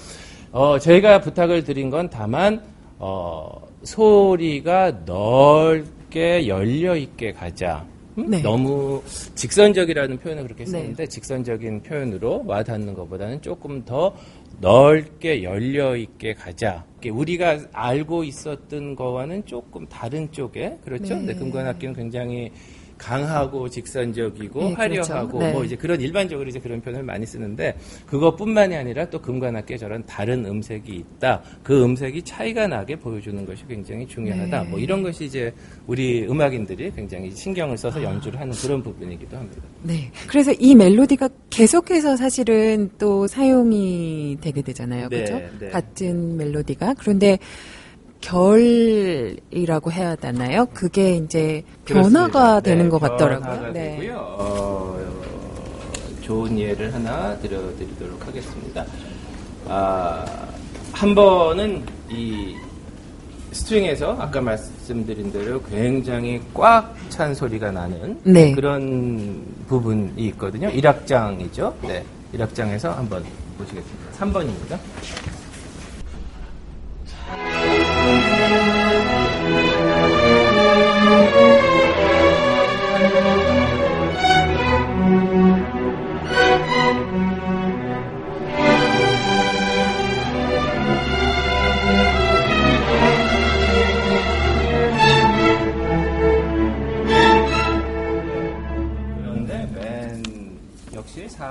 어, 0.52 0.78
저희가 0.78 1.22
부탁을 1.22 1.63
드린 1.63 1.89
건 1.89 2.08
다만 2.08 2.62
어, 3.00 3.67
소리가 3.82 5.06
넓게 5.06 6.48
열려 6.48 6.96
있게 6.96 7.34
가자. 7.34 7.90
음? 8.17 8.30
네. 8.30 8.41
너무 8.41 9.02
직선적이라는 9.36 10.17
표현을 10.19 10.43
그렇게 10.43 10.65
네. 10.65 10.71
쓰는데 10.71 11.08
직선적인 11.08 11.84
표현으로 11.84 12.43
와닿는 12.45 12.93
것보다는 12.93 13.41
조금 13.41 13.84
더 13.86 14.15
넓게 14.60 15.43
열려 15.43 15.95
있게 15.95 16.34
가자. 16.34 16.86
우리가 17.10 17.60
알고 17.71 18.24
있었던 18.24 18.95
거와는 18.95 19.45
조금 19.45 19.88
다른 19.88 20.32
쪽에 20.32 20.78
그렇죠. 20.84 21.15
네. 21.15 21.19
근데 21.19 21.34
금관악기는 21.36 21.95
굉장히 21.95 22.52
강하고 23.02 23.68
직선적이고 23.68 24.60
네, 24.60 24.74
화려하고 24.74 25.28
그렇죠. 25.28 25.40
네. 25.40 25.52
뭐 25.52 25.64
이제 25.64 25.76
그런 25.76 26.00
일반적으로 26.00 26.48
이제 26.48 26.60
그런 26.60 26.80
표현을 26.80 27.04
많이 27.04 27.26
쓰는데 27.26 27.76
그것뿐만이 28.06 28.76
아니라 28.76 29.10
또 29.10 29.20
금관악기에 29.20 29.78
저런 29.78 30.06
다른 30.06 30.46
음색이 30.46 30.92
있다. 30.92 31.42
그 31.64 31.84
음색이 31.84 32.22
차이가 32.22 32.68
나게 32.68 32.96
보여주는 32.96 33.44
것이 33.44 33.66
굉장히 33.68 34.08
중요하다. 34.08 34.64
네. 34.64 34.70
뭐 34.70 34.80
이런 34.80 35.02
것이 35.02 35.26
이제 35.26 35.52
우리 35.88 36.28
음악인들이 36.28 36.92
굉장히 36.96 37.32
신경을 37.32 37.76
써서 37.76 38.02
연주를 38.04 38.40
하는 38.40 38.54
그런 38.54 38.84
부분이기도 38.84 39.36
합니다. 39.36 39.64
네. 39.82 40.12
그래서 40.28 40.54
이 40.54 40.76
멜로디가 40.76 41.28
계속해서 41.50 42.16
사실은 42.16 42.92
또 43.00 43.26
사용이 43.26 44.38
되게 44.42 44.62
되잖아요. 44.62 45.10
네? 45.10 45.50
네. 45.60 45.70
같은 45.70 46.38
멜로디가. 46.38 46.94
그런데 47.00 47.40
결이라고 48.21 49.91
해야 49.91 50.15
되나요? 50.15 50.65
그게 50.73 51.15
이제 51.17 51.63
변화가 51.86 52.10
그렇습니다. 52.29 52.60
되는 52.62 52.84
네, 52.86 52.89
것 52.89 52.99
같더라고요. 53.01 53.73
네. 53.73 53.97
되고요. 53.97 54.17
어, 54.39 54.99
좋은 56.21 56.57
예를 56.57 56.93
하나 56.93 57.38
들어드리도록 57.39 58.25
하겠습니다. 58.27 58.86
아, 59.67 60.25
한 60.93 61.13
번은 61.15 61.84
이 62.10 62.55
스트링에서 63.51 64.15
아까 64.19 64.39
말씀드린 64.39 65.31
대로 65.31 65.62
굉장히 65.63 66.41
꽉 66.53 66.95
찬 67.12 67.36
소리가 67.36 67.71
나는 67.71 68.17
네. 68.23 68.53
그런 68.53 69.43
부분이 69.67 70.13
있거든요. 70.27 70.69
1악장이죠. 70.69 71.73
네. 71.86 72.05
1악장에서 72.34 72.95
한번 72.95 73.21
보시겠습니다. 73.57 74.12
3번입니다. 74.17 74.79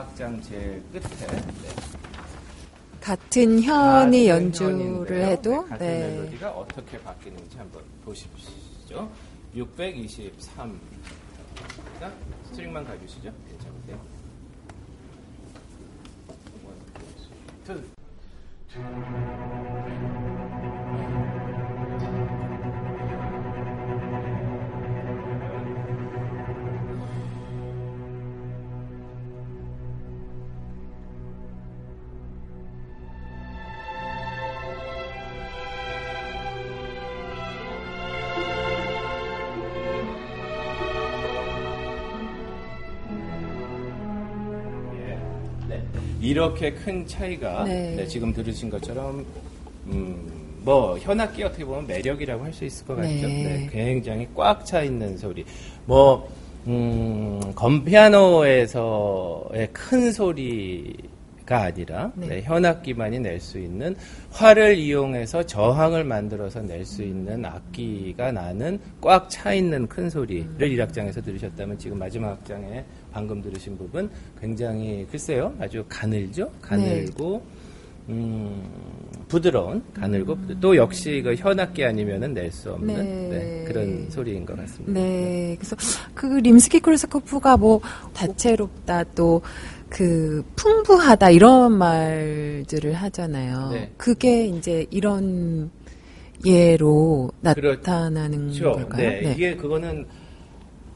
4악장 0.01 0.43
제일 0.43 0.83
끝에 0.93 1.03
네. 1.03 1.43
같은 3.01 3.63
현이 3.63 4.29
연주를 4.29 4.73
현인데요. 4.73 5.27
해도 5.27 5.51
네, 5.63 5.69
같은 5.69 5.87
네. 5.87 6.09
멜로디가 6.17 6.51
어떻게 6.51 6.99
바뀌는지 6.99 7.59
한번 7.59 7.83
보십시오. 8.05 9.11
623. 9.55 10.81
자, 11.99 12.13
string만 12.46 12.85
가주시죠. 12.85 13.33
괜찮으세요? 13.49 14.01
one, 16.64 16.75
two. 17.64 17.83
이렇게 46.31 46.73
큰 46.73 47.07
차이가 47.07 47.64
네. 47.64 47.95
네, 47.97 48.07
지금 48.07 48.33
들으신 48.33 48.71
것처럼 48.71 49.25
음, 49.87 50.31
뭐 50.62 50.97
현악기 50.99 51.43
어떻게 51.43 51.64
보면 51.64 51.87
매력이라고 51.87 52.45
할 52.45 52.53
수 52.53 52.64
있을 52.64 52.87
것 52.87 52.97
같죠. 52.97 53.09
네. 53.09 53.27
네, 53.27 53.69
굉장히 53.73 54.29
꽉 54.35 54.64
차 54.64 54.83
있는 54.83 55.16
소리. 55.19 55.45
뭐 55.87 56.29
음, 56.66 57.40
건피아노에서의 57.55 59.69
큰 59.73 60.12
소리 60.12 60.95
가 61.51 61.63
아니라 61.63 62.13
네. 62.15 62.29
네, 62.29 62.43
현악기만이 62.43 63.19
낼 63.19 63.41
수 63.41 63.59
있는 63.59 63.97
활을 64.31 64.77
이용해서 64.79 65.43
저항을 65.45 66.05
만들어서 66.05 66.61
낼 66.63 66.85
수 66.87 67.03
있는 67.03 67.45
악기가 67.45 68.31
나는 68.31 68.79
꽉 69.01 69.29
차 69.29 69.53
있는 69.53 69.89
큰 69.89 70.09
소리를 70.09 70.47
음. 70.49 70.57
1악장에서 70.59 71.25
들으셨다면 71.25 71.77
지금 71.77 71.99
마지막 71.99 72.31
악장에 72.31 72.85
방금 73.11 73.43
들으신 73.43 73.77
부분 73.77 74.09
굉장히 74.41 75.05
글쎄요 75.11 75.53
아주 75.59 75.85
가늘죠 75.89 76.49
가늘고 76.63 77.43
음, 78.09 78.63
부드러운 79.29 79.83
가늘고 79.95 80.37
부드- 80.37 80.61
또 80.61 80.77
역시 80.77 81.21
그 81.23 81.35
현악기 81.35 81.85
아니면은 81.85 82.33
낼 82.35 82.51
수 82.53 82.73
없는 82.73 82.95
네. 82.97 83.29
네, 83.39 83.65
그런 83.67 84.09
소리인 84.11 84.45
것 84.47 84.57
같습니다. 84.57 84.93
네. 85.01 85.55
그래서 85.59 85.77
그 86.15 86.27
림스키 86.27 86.81
코르사코프가 86.81 87.57
뭐 87.57 87.81
다채롭다 88.15 89.05
또 89.15 89.43
그 89.90 90.42
풍부하다 90.57 91.31
이런 91.31 91.72
말들을 91.72 92.94
하잖아요. 92.94 93.70
네. 93.72 93.92
그게 93.96 94.46
이제 94.46 94.87
이런 94.90 95.70
예로 96.46 97.31
그렇죠. 97.42 97.76
나타나는 97.81 98.59
걸까요? 98.59 99.11
네, 99.11 99.33
이게 99.35 99.57
그거는 99.57 100.07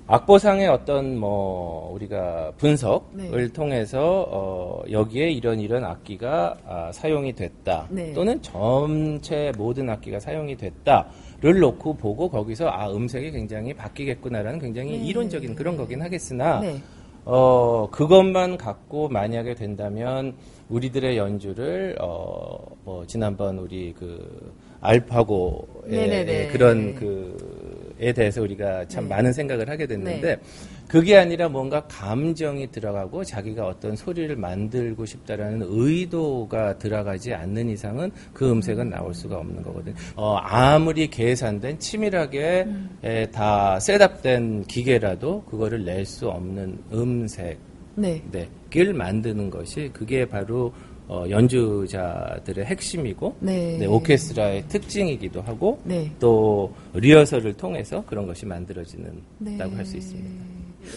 악보상의 0.06 0.68
어떤 0.68 1.18
뭐 1.18 1.92
우리가 1.94 2.52
분석을 2.58 3.46
네. 3.46 3.52
통해서 3.52 4.26
어 4.30 4.82
여기에 4.90 5.30
이런 5.30 5.60
이런 5.60 5.84
악기가 5.84 6.56
아, 6.66 6.92
사용이 6.92 7.34
됐다 7.34 7.88
네. 7.90 8.12
또는 8.12 8.40
전체 8.42 9.50
모든 9.56 9.88
악기가 9.88 10.20
사용이 10.20 10.56
됐다를 10.56 11.58
놓고 11.58 11.94
보고 11.94 12.28
거기서 12.28 12.68
아 12.68 12.90
음색이 12.90 13.32
굉장히 13.32 13.72
바뀌겠구나라는 13.72 14.60
굉장히 14.60 14.98
네. 14.98 15.04
이론적인 15.06 15.54
그런 15.54 15.76
거긴 15.76 16.02
하겠으나 16.02 16.60
네. 16.60 16.80
어, 17.24 17.88
그것만 17.90 18.58
갖고 18.58 19.08
만약에 19.08 19.54
된다면 19.54 20.34
우리들의 20.68 21.16
연주를, 21.16 21.96
어, 22.00 22.58
뭐, 22.84 23.06
지난번 23.06 23.58
우리 23.58 23.94
그, 23.98 24.52
알파고의 24.80 25.90
네네네. 25.90 26.48
그런 26.48 26.94
그, 26.94 27.63
에 28.00 28.12
대해서 28.12 28.42
우리가 28.42 28.86
참 28.88 29.04
네. 29.04 29.10
많은 29.10 29.32
생각을 29.32 29.68
하게 29.68 29.86
됐는데, 29.86 30.36
네. 30.36 30.40
그게 30.88 31.16
아니라 31.16 31.48
뭔가 31.48 31.86
감정이 31.86 32.70
들어가고 32.70 33.24
자기가 33.24 33.66
어떤 33.66 33.96
소리를 33.96 34.36
만들고 34.36 35.06
싶다라는 35.06 35.66
의도가 35.68 36.78
들어가지 36.78 37.32
않는 37.32 37.68
이상은 37.70 38.10
그 38.32 38.50
음색은 38.50 38.90
나올 38.90 39.14
수가 39.14 39.38
없는 39.38 39.62
거거든요. 39.62 39.94
어, 40.16 40.36
아무리 40.36 41.08
계산된 41.08 41.78
치밀하게 41.78 42.66
에, 43.02 43.26
다 43.30 43.80
셋업된 43.80 44.64
기계라도 44.64 45.42
그거를 45.44 45.84
낼 45.84 46.04
수 46.04 46.28
없는 46.28 46.78
음색, 46.92 47.58
네. 47.96 48.22
네, 48.30 48.48
을 48.76 48.92
만드는 48.92 49.50
것이 49.50 49.88
그게 49.92 50.26
바로 50.26 50.72
어, 51.06 51.26
연주자들의 51.28 52.64
핵심이고 52.64 53.36
네. 53.40 53.76
네, 53.78 53.86
오케스트라의 53.86 54.64
특징이기도 54.68 55.42
하고 55.42 55.78
네. 55.84 56.10
또 56.18 56.72
리허설을 56.94 57.54
통해서 57.54 58.04
그런 58.06 58.26
것이 58.26 58.46
만들어지는다고 58.46 59.22
네. 59.38 59.58
할수 59.58 59.96
있습니다. 59.96 60.44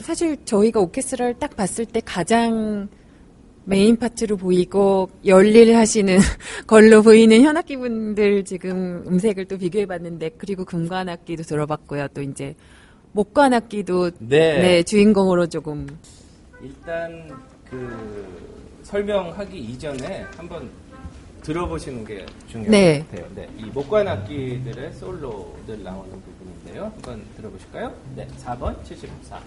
사실 0.01 0.37
저희가 0.45 0.79
오케스트라를 0.79 1.35
딱 1.39 1.55
봤을 1.55 1.85
때 1.85 2.01
가장 2.03 2.87
메인 3.65 3.97
파트로 3.97 4.37
보이고 4.37 5.09
열일하시는 5.25 6.19
걸로 6.67 7.01
보이는 7.01 7.41
현악기 7.41 7.75
분들 7.75 8.45
지금 8.45 9.03
음색을 9.05 9.45
또 9.45 9.57
비교해 9.57 9.85
봤는데 9.85 10.31
그리고 10.37 10.63
금관악기도 10.63 11.43
들어봤고요. 11.43 12.07
또 12.13 12.21
이제 12.21 12.55
목관악기도 13.11 14.11
네. 14.19 14.61
네, 14.61 14.83
주인공으로 14.83 15.47
조금 15.47 15.85
일단 16.61 17.29
그 17.69 18.56
설명하기 18.87 19.59
이전에 19.59 20.25
한번 20.37 20.69
들어보시는 21.43 22.05
게 22.05 22.25
중요할 22.47 22.71
네. 22.71 22.99
것 22.99 23.11
같아요. 23.11 23.27
네, 23.35 23.49
이 23.57 23.65
목관 23.65 24.07
악기들의 24.07 24.93
솔로들 24.93 25.83
나오는 25.83 26.09
부분인데요. 26.21 26.83
한번 26.85 27.21
들어보실까요? 27.35 27.93
네, 28.15 28.25
4번 28.45 28.81
74. 28.85 29.41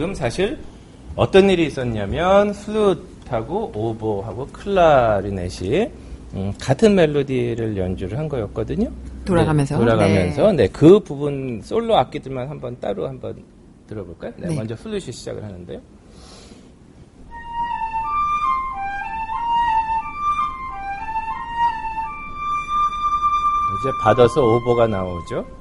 지금 0.00 0.14
사실 0.14 0.58
어떤 1.14 1.50
일이 1.50 1.66
있었냐면 1.66 2.54
플룻하고 2.54 3.70
오보하고 3.74 4.46
클라리넷이 4.46 5.90
음, 6.32 6.54
같은 6.58 6.94
멜로디를 6.94 7.76
연주를 7.76 8.16
한 8.16 8.26
거였거든요. 8.26 8.90
돌아가면서? 9.26 9.74
네, 9.76 9.84
돌아가면서 9.84 10.52
네. 10.52 10.68
그 10.68 11.00
부분 11.00 11.60
솔로 11.62 11.98
악기들만 11.98 12.48
한번 12.48 12.80
따로 12.80 13.06
한번 13.06 13.44
들어볼까요? 13.88 14.32
네, 14.38 14.48
네. 14.48 14.54
먼저 14.56 14.74
플룻이 14.74 15.12
시작을 15.12 15.44
하는데요. 15.44 15.78
이제 23.80 23.90
받아서 24.02 24.42
오보가 24.42 24.86
나오죠. 24.86 25.59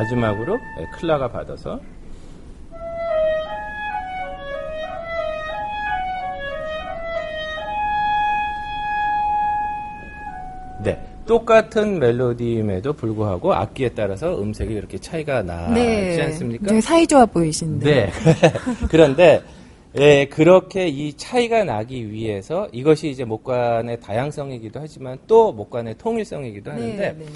마지막으로 0.00 0.56
네, 0.78 0.86
클라가 0.92 1.28
받아서 1.28 1.80
네 10.82 10.98
똑같은 11.26 11.98
멜로디임에도 11.98 12.94
불구하고 12.94 13.52
악기에 13.52 13.90
따라서 13.90 14.40
음색이 14.40 14.74
그렇게 14.74 14.98
차이가 14.98 15.42
나지 15.42 15.74
네. 15.74 16.22
않습니까? 16.22 16.62
굉장히 16.62 16.80
사이좋아 16.80 17.26
보이시는데. 17.26 18.06
네. 18.06 18.10
그런데 18.90 19.42
예, 19.98 20.26
그렇게 20.26 20.88
이 20.88 21.12
차이가 21.14 21.64
나기 21.64 22.10
위해서 22.10 22.68
이것이 22.72 23.10
이제 23.10 23.24
목관의 23.24 24.00
다양성이기도 24.00 24.80
하지만 24.80 25.18
또 25.26 25.52
목관의 25.52 25.96
통일성이기도 25.98 26.70
하는데 26.70 26.96
네, 26.96 27.12
네. 27.12 27.26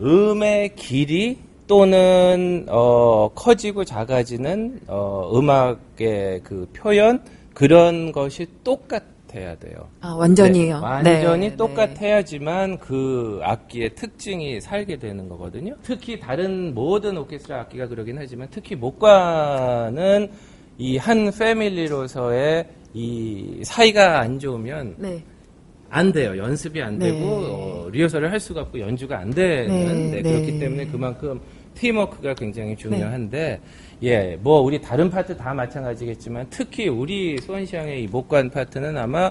음의 0.00 0.74
길이 0.74 1.38
또는 1.66 2.66
어, 2.68 3.30
커지고 3.34 3.84
작아지는 3.84 4.80
어, 4.86 5.30
음악의 5.34 6.42
그 6.44 6.68
표현 6.74 7.22
그런 7.54 8.12
것이 8.12 8.46
똑같아야 8.64 9.56
돼요. 9.56 9.88
아, 10.00 10.14
완전히요. 10.14 10.80
네, 10.80 10.82
완전히 10.82 11.50
네, 11.50 11.56
똑같아야지만 11.56 12.78
그 12.78 13.40
악기의 13.42 13.94
특징이 13.94 14.60
살게 14.60 14.98
되는 14.98 15.28
거거든요. 15.28 15.74
특히 15.82 16.18
다른 16.20 16.74
모든 16.74 17.16
오케스트라 17.16 17.60
악기가 17.60 17.86
그러긴 17.88 18.18
하지만 18.18 18.48
특히 18.50 18.74
목관은 18.76 20.30
이 20.78 20.96
한 20.98 21.30
패밀리로서의 21.30 22.66
이 22.94 23.60
사이가 23.64 24.20
안 24.20 24.38
좋으면 24.38 24.96
네. 24.98 25.22
안 25.94 26.10
돼요. 26.10 26.36
연습이 26.36 26.82
안 26.82 26.98
네. 26.98 27.12
되고 27.12 27.24
어, 27.24 27.88
리허설을 27.92 28.32
할 28.32 28.40
수가 28.40 28.62
없고 28.62 28.80
연주가 28.80 29.18
안 29.20 29.30
되는 29.30 30.10
네, 30.10 30.16
네, 30.16 30.22
네. 30.22 30.22
그렇기 30.22 30.58
때문에 30.58 30.86
그만큼 30.86 31.40
팀워크가 31.74 32.34
굉장히 32.34 32.76
중요한데 32.76 33.60
예, 34.02 34.36
뭐 34.40 34.60
우리 34.60 34.80
다른 34.80 35.08
파트 35.08 35.36
다 35.36 35.54
마찬가지겠지만 35.54 36.48
특히 36.50 36.88
우리 36.88 37.38
수원시향의 37.38 38.02
이 38.02 38.06
목관 38.08 38.50
파트는 38.50 38.96
아마 38.96 39.30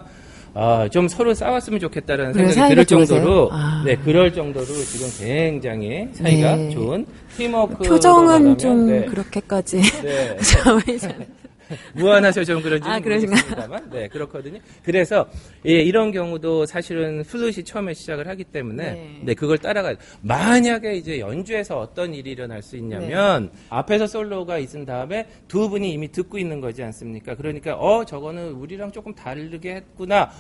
아, 0.54 0.88
좀 0.89 1.10
서로 1.10 1.34
싸웠으면 1.34 1.82
좋겠다라는 1.82 2.34
생각이 2.34 2.76
들? 2.76 2.86
정도로 2.86 3.49
아. 3.52 3.84
네, 3.86 3.97
그럴 3.97 4.32
정도로 4.32 4.65
지금 4.65 5.08
굉장히 5.19 6.08
사이가 6.13 6.56
네. 6.56 6.69
좋은 6.69 7.06
팀워크 7.36 7.84
표정은 7.84 8.58
좀 8.58 8.88
네, 8.88 9.04
그렇게까지. 9.06 9.82
네. 9.82 10.38
저희 11.75 11.93
잘- 11.93 12.01
무한하셔 12.01 12.43
좀 12.43 12.62
그런지 12.62 12.88
아? 12.89 12.99
모르겠습니다만 12.99 13.89
네 13.89 14.07
그렇거든요. 14.07 14.59
그래서 14.83 15.27
예, 15.65 15.73
이런 15.81 16.12
경우도 16.12 16.65
사실은 16.65 17.23
플룻이 17.23 17.63
처음에 17.63 17.93
시작을 17.93 18.27
하기 18.27 18.43
때문에 18.45 18.91
네. 18.93 19.21
네, 19.23 19.33
그걸 19.33 19.57
따라가 19.57 19.95
만약에 20.21 20.95
이제 20.95 21.19
연주에서 21.19 21.79
어떤 21.79 22.13
일이 22.13 22.31
일어날 22.31 22.62
수 22.62 22.77
있냐면 22.77 23.51
네. 23.53 23.59
앞에서 23.69 24.07
솔로가 24.07 24.57
있은 24.57 24.86
다음에 24.86 25.27
두 25.47 25.69
분이 25.69 25.91
이미 25.91 26.12
듣고 26.12 26.38
있는 26.38 26.62
거지 26.62 26.83
않습니까? 26.83 27.36
그러니까 27.36 27.75
어 27.75 28.03
저거는 28.05 28.51
우리랑 28.53 28.91
조금 28.91 29.13
다르게 29.13 29.75
했구나. 29.75 30.31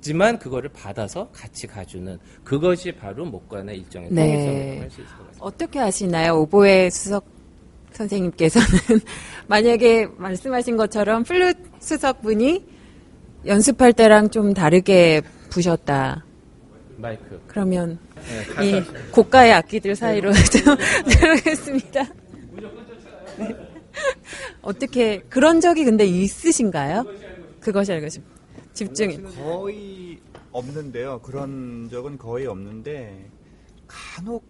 지만 0.00 0.36
그거를 0.36 0.68
받아서 0.70 1.28
같이 1.30 1.68
가주는 1.68 2.18
그것이 2.42 2.90
바로 2.90 3.24
목관의 3.24 3.76
일정의 3.78 4.08
네. 4.10 4.26
통일성이라고 4.32 4.80
할수 4.80 5.00
있을 5.00 5.04
것 5.12 5.18
같습니다. 5.18 5.38
어떻게 5.46 5.78
아시나요? 5.78 6.40
오보의 6.40 6.90
수석 6.90 7.24
선생님께서는 7.92 9.00
만약에 9.48 10.08
말씀하신 10.16 10.76
것처럼 10.76 11.24
플룻 11.24 11.56
수석분이 11.80 12.64
연습할 13.46 13.92
때랑 13.92 14.30
좀 14.30 14.54
다르게 14.54 15.22
부셨다. 15.50 16.24
마이크. 16.96 17.40
그러면 17.48 17.98
네, 18.58 18.78
이. 18.78 18.82
고가의 19.10 19.52
악기들 19.54 19.96
사이로 19.96 20.32
좀 20.32 20.76
들어가겠습니다. 21.10 22.04
네. 23.38 23.56
어떻게 24.62 25.20
그런 25.28 25.60
적이 25.60 25.84
근데 25.84 26.04
있으신가요? 26.06 27.04
그것이 27.60 27.92
알고 27.92 28.08
싶 28.08 28.22
집중이. 28.74 29.20
거의 29.22 30.18
없는데요. 30.52 31.20
그런 31.22 31.88
적은 31.90 32.16
거의 32.18 32.46
없는데 32.46 33.28
간혹 33.86 34.44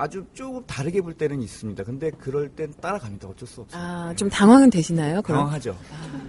아주 0.00 0.24
조금 0.32 0.64
다르게 0.66 1.02
볼 1.02 1.12
때는 1.12 1.42
있습니다. 1.42 1.84
근데 1.84 2.10
그럴 2.10 2.48
땐 2.48 2.72
따라갑니다. 2.80 3.28
어쩔 3.28 3.46
수 3.46 3.60
없어요. 3.60 3.82
아, 3.82 4.14
좀 4.16 4.30
당황은 4.30 4.70
되시나요? 4.70 5.20
그럼 5.20 5.40
당황하죠. 5.40 5.76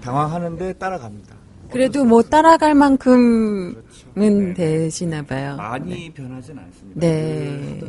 당황하는데 0.01 0.73
따라갑니다. 0.73 1.35
그래도 1.71 2.03
뭐 2.03 2.21
따라갈 2.21 2.75
만큼은 2.75 3.73
그렇죠. 3.73 4.07
네. 4.15 4.53
되시나 4.53 5.21
봐요. 5.21 5.55
많이 5.55 6.11
변하진 6.11 6.59
않습니다. 6.59 6.99
네. 6.99 7.79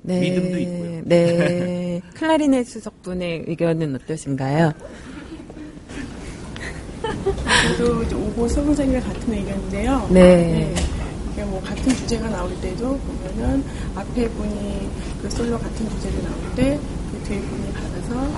네. 0.00 0.20
믿음도 0.20 0.58
있고요. 0.60 1.02
네. 1.04 2.00
클라리넷 2.14 2.66
수석 2.66 3.02
분의 3.02 3.44
의견은 3.48 3.96
어떠신가요? 3.96 4.72
저도 7.76 8.18
오고 8.18 8.48
선생님과 8.48 9.06
같은 9.12 9.30
의견인데요. 9.34 10.08
네. 10.10 10.72
이게 10.74 10.97
뭐 11.44 11.60
같은 11.62 11.94
주제가 11.94 12.28
나올 12.28 12.50
때도 12.60 12.98
보면은 12.98 13.64
앞에 13.94 14.28
분이 14.28 14.90
그 15.22 15.30
솔로 15.30 15.58
같은 15.58 15.88
주제를 15.90 16.22
나올 16.22 16.54
때 16.54 16.78
그 17.10 17.22
뒤에 17.24 17.40
분이 17.40 17.72
받아서 17.72 18.28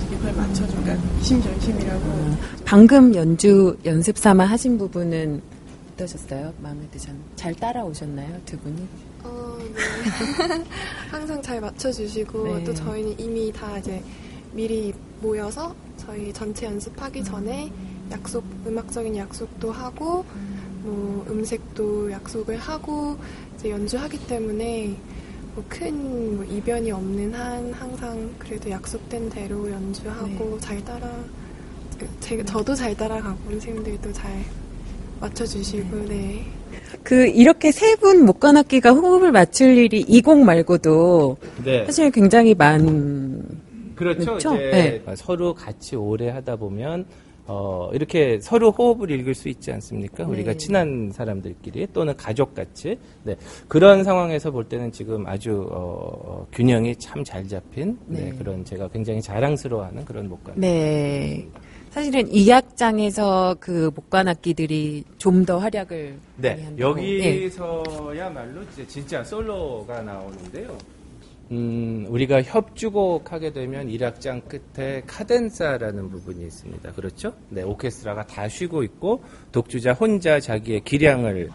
이렇게 0.00 0.16
그걸 0.16 0.32
맞춰주니까 0.34 0.94
이심전심이라고 1.20 2.36
방금 2.64 3.14
연주 3.14 3.76
연습 3.84 4.18
삼아 4.18 4.44
하신 4.44 4.78
부분은 4.78 5.42
어떠셨어요? 5.94 6.52
마음에 6.60 6.86
드셨나요? 6.90 7.24
잘 7.36 7.54
따라오셨나요? 7.54 8.40
두 8.44 8.58
분이? 8.58 8.86
어, 9.24 9.58
네. 9.74 10.64
항상 11.10 11.40
잘 11.40 11.60
맞춰주시고 11.60 12.44
네. 12.58 12.64
또 12.64 12.74
저희는 12.74 13.18
이미 13.18 13.52
다 13.52 13.78
이제 13.78 14.02
미리 14.52 14.92
모여서 15.20 15.74
저희 15.96 16.32
전체 16.32 16.66
연습하기 16.66 17.24
전에 17.24 17.72
약속 18.10 18.44
음악적인 18.66 19.16
약속도 19.16 19.72
하고 19.72 20.24
뭐 20.82 21.24
음색도 21.30 22.10
약속을 22.12 22.56
하고 22.58 23.16
이제 23.56 23.70
연주하기 23.70 24.26
때문에 24.26 24.94
뭐 25.54 25.64
큰 25.68 26.36
뭐 26.36 26.44
이변이 26.44 26.90
없는 26.90 27.34
한 27.34 27.72
항상 27.72 28.30
그래도 28.38 28.70
약속된 28.70 29.28
대로 29.30 29.70
연주하고 29.70 30.58
잘 30.60 30.82
따라 30.84 31.08
그 31.98 32.08
제, 32.20 32.42
저도 32.44 32.74
잘 32.74 32.96
따라가고 32.96 33.38
선생님들도 33.50 34.12
잘 34.12 34.30
맞춰주시고 35.20 36.08
네. 36.08 36.44
그 37.02 37.26
이렇게 37.26 37.70
세 37.70 37.96
분 37.96 38.24
목관악기가 38.24 38.90
호흡을 38.92 39.30
맞출 39.30 39.76
일이 39.76 40.00
이 40.08 40.22
곡 40.22 40.38
말고도 40.42 41.36
네. 41.64 41.84
사실 41.84 42.10
굉장히 42.10 42.54
많. 42.54 42.80
그렇죠. 43.94 44.24
그렇죠? 44.24 44.54
이제 44.56 45.02
서로 45.16 45.54
같이 45.54 45.94
오래 45.96 46.30
하다 46.30 46.56
보면 46.56 47.04
어, 47.46 47.90
이렇게 47.92 48.38
서로 48.40 48.70
호흡을 48.70 49.10
읽을 49.10 49.34
수 49.34 49.48
있지 49.48 49.72
않습니까? 49.72 50.24
우리가 50.24 50.52
네. 50.52 50.56
친한 50.58 51.10
사람들끼리 51.12 51.88
또는 51.92 52.16
가족같이 52.16 52.98
네. 53.24 53.36
그런 53.68 54.04
상황에서 54.04 54.50
볼 54.50 54.68
때는 54.68 54.92
지금 54.92 55.26
아주 55.26 55.66
어, 55.72 56.46
균형이 56.52 56.96
참 56.96 57.22
잘 57.24 57.46
잡힌 57.46 57.96
네, 58.06 58.30
네. 58.30 58.36
그런 58.36 58.64
제가 58.64 58.88
굉장히 58.88 59.22
자랑스러워하는 59.22 60.04
그런 60.04 60.28
목관. 60.28 60.54
네. 60.58 61.46
사실은 61.90 62.26
이 62.32 62.50
악장에서 62.50 63.56
그 63.60 63.90
목관 63.94 64.26
악기들이 64.28 65.04
좀 65.18 65.44
더 65.44 65.58
활약을 65.58 66.14
네, 66.36 66.48
한다고. 66.64 66.94
네. 66.96 67.44
여기서야말로 67.44 68.62
이제 68.72 68.86
진짜 68.86 69.22
솔로가 69.24 70.00
나오는데요. 70.02 70.76
음, 71.52 72.06
우리가 72.08 72.42
협주곡 72.42 73.30
하게 73.32 73.52
되면 73.52 73.86
1악장 73.88 74.42
끝에 74.48 75.02
카덴사라는 75.06 76.08
부분이 76.10 76.44
있습니다. 76.46 76.92
그렇죠? 76.92 77.34
네, 77.50 77.62
오케스트라가 77.62 78.26
다 78.26 78.48
쉬고 78.48 78.82
있고 78.84 79.22
독주자 79.52 79.92
혼자 79.92 80.40
자기의 80.40 80.80
기량을 80.84 81.50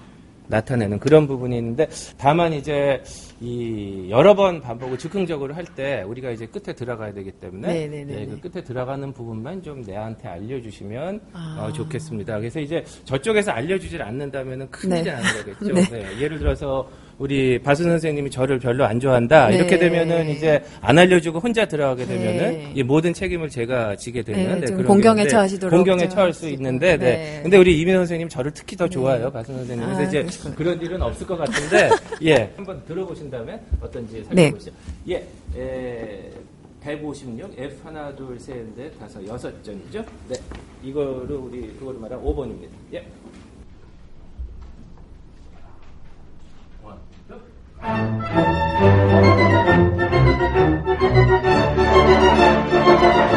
나타내는 0.49 0.99
그런 0.99 1.27
부분이 1.27 1.57
있는데 1.57 1.89
다만 2.17 2.53
이제 2.53 3.03
이 3.41 4.07
여러 4.09 4.33
번 4.33 4.61
반복을 4.61 4.97
즉흥적으로 4.97 5.53
할 5.53 5.65
때 5.75 6.03
우리가 6.03 6.31
이제 6.31 6.45
끝에 6.45 6.73
들어가야 6.73 7.13
되기 7.13 7.31
때문에 7.31 7.67
네네네네. 7.67 8.25
네, 8.25 8.25
그 8.27 8.49
끝에 8.49 8.63
들어가는 8.63 9.11
부분만 9.11 9.61
좀 9.61 9.81
내한테 9.81 10.27
알려주시면 10.29 11.21
아. 11.33 11.65
어, 11.67 11.73
좋겠습니다. 11.73 12.39
그래서 12.39 12.59
이제 12.61 12.83
저쪽에서 13.03 13.51
알려주질 13.51 14.01
않는다면은 14.01 14.69
큰일이 14.71 15.03
네. 15.03 15.11
나는 15.11 15.25
거겠죠. 15.37 15.73
네. 15.91 15.99
네, 15.99 16.21
예를 16.21 16.39
들어서 16.39 16.87
우리 17.19 17.57
바수 17.59 17.83
선생님이 17.83 18.29
저를 18.29 18.59
별로 18.59 18.85
안 18.85 18.99
좋아한다. 18.99 19.47
네. 19.49 19.55
이렇게 19.55 19.79
되면은 19.79 20.29
이제 20.29 20.61
안 20.81 20.97
알려주고 20.99 21.39
혼자 21.39 21.65
들어가게 21.65 22.05
되면은 22.05 22.37
네. 22.57 22.71
이 22.75 22.83
모든 22.83 23.11
책임을 23.13 23.49
제가 23.49 23.95
지게 23.95 24.21
되는 24.21 24.59
네, 24.59 24.67
좀 24.67 24.77
그런 24.77 24.87
공경에 24.87 25.27
처하시도록 25.27 25.75
공경에 25.75 26.01
좀 26.03 26.09
처할 26.09 26.33
수. 26.33 26.47
있는데 26.47 26.95
네. 26.97 27.17
네. 27.17 27.39
근데 27.41 27.57
우리 27.57 27.79
이민 27.79 27.95
선생님 27.95 28.29
저를 28.29 28.51
특히 28.53 28.75
더 28.77 28.87
좋아해요. 28.87 29.31
바수 29.31 29.51
선생님. 29.51 29.83
그래서 29.85 30.01
아, 30.01 30.03
이제 30.03 30.19
그러시구나. 30.21 30.55
그런 30.55 30.81
일은 30.81 31.01
없을 31.01 31.25
것 31.27 31.37
같은데 31.37 31.89
예. 32.23 32.53
한번 32.55 32.81
들어보신 32.85 33.31
다음에 33.31 33.59
어떤지 33.81 34.23
네. 34.31 34.43
살펴보시죠. 34.43 34.71
예. 35.09 35.27
에, 35.57 36.29
156 36.83 37.51
F 37.57 37.75
하나 37.83 38.15
둘 38.15 38.39
셋 38.39 38.55
넷 38.77 38.97
다섯 38.99 39.25
여섯 39.27 39.51
전이죠. 39.63 40.05
네. 40.29 40.35
이거를 40.83 41.35
우리 41.35 41.61
그거를 41.79 41.99
말하면 41.99 42.23
5번입니다. 42.23 42.67
예. 42.93 43.03
Thank 47.79 48.21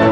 you. 0.04 0.09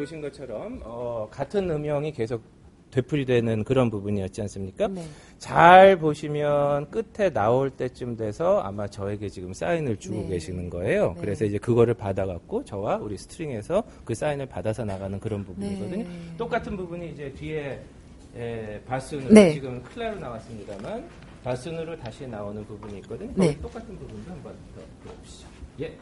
보신 0.00 0.22
것처럼 0.22 0.80
어, 0.82 1.28
같은 1.30 1.68
음영이 1.70 2.12
계속 2.12 2.42
되풀이되는 2.90 3.64
그런 3.64 3.90
부분이었지 3.90 4.40
않습니까? 4.42 4.88
네. 4.88 5.04
잘 5.38 5.98
보시면 5.98 6.90
끝에 6.90 7.30
나올 7.30 7.70
때쯤 7.70 8.16
돼서 8.16 8.60
아마 8.60 8.88
저에게 8.88 9.28
지금 9.28 9.52
사인을 9.52 9.98
주고 9.98 10.16
네. 10.22 10.28
계시는 10.30 10.70
거예요. 10.70 11.12
네. 11.14 11.20
그래서 11.20 11.44
이제 11.44 11.58
그거를 11.58 11.94
받아갖고 11.94 12.64
저와 12.64 12.96
우리 12.96 13.16
스트링에서 13.18 13.84
그 14.04 14.14
사인을 14.14 14.46
받아서 14.46 14.84
나가는 14.84 15.20
그런 15.20 15.44
부분이거든요. 15.44 16.02
네. 16.02 16.08
똑같은 16.38 16.76
부분이 16.76 17.10
이제 17.10 17.30
뒤에 17.32 17.78
에, 18.36 18.80
바순으로 18.86 19.34
네. 19.34 19.52
지금 19.52 19.82
클라로 19.82 20.18
나왔습니다만 20.18 21.08
바순으로 21.44 21.96
다시 21.98 22.26
나오는 22.26 22.64
부분이 22.64 22.98
있거든요. 23.00 23.32
네. 23.36 23.56
똑같은 23.60 23.96
부분도 23.98 24.30
한번 24.30 24.54
더 24.74 24.80
들어보시죠. 25.04 25.46
예. 25.80 25.96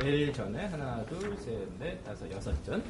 L 0.00 0.32
전에 0.32 0.66
하나, 0.66 1.04
둘, 1.06 1.36
셋, 1.38 1.68
넷, 1.78 2.02
다섯, 2.04 2.30
여섯 2.30 2.52
전. 2.64 2.82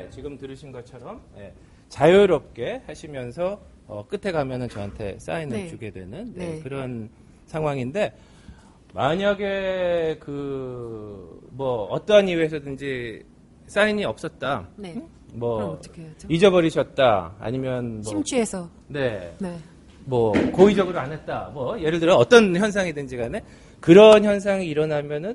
네, 0.00 0.10
지금 0.10 0.36
들으신 0.38 0.72
것처럼 0.72 1.20
예, 1.38 1.52
자유롭게 1.88 2.82
하시면서 2.86 3.60
어, 3.86 4.04
끝에 4.08 4.32
가면은 4.32 4.68
저한테 4.68 5.18
사인을 5.18 5.56
네. 5.56 5.68
주게 5.68 5.90
되는 5.90 6.32
네, 6.34 6.54
네. 6.54 6.60
그런 6.60 7.10
상황인데 7.46 8.12
만약에 8.94 10.18
그 10.20 11.42
뭐 11.54 11.84
어떠한 11.84 12.28
이유에서든지 12.28 13.22
사인이 13.66 14.04
없었다. 14.04 14.68
네. 14.76 14.94
그럼 14.94 15.08
뭐? 15.34 15.80
잊어버리셨다. 16.28 17.36
아니면 17.38 18.00
뭐 18.02 18.02
심취해서. 18.02 18.68
네. 18.88 19.32
네. 19.38 19.56
뭐 20.04 20.32
고의적으로 20.52 20.98
안 20.98 21.12
했다. 21.12 21.50
뭐 21.54 21.80
예를 21.80 22.00
들어 22.00 22.16
어떤 22.16 22.56
현상이든지 22.56 23.16
간에 23.16 23.42
그런 23.80 24.24
현상이 24.24 24.66
일어나면은 24.66 25.34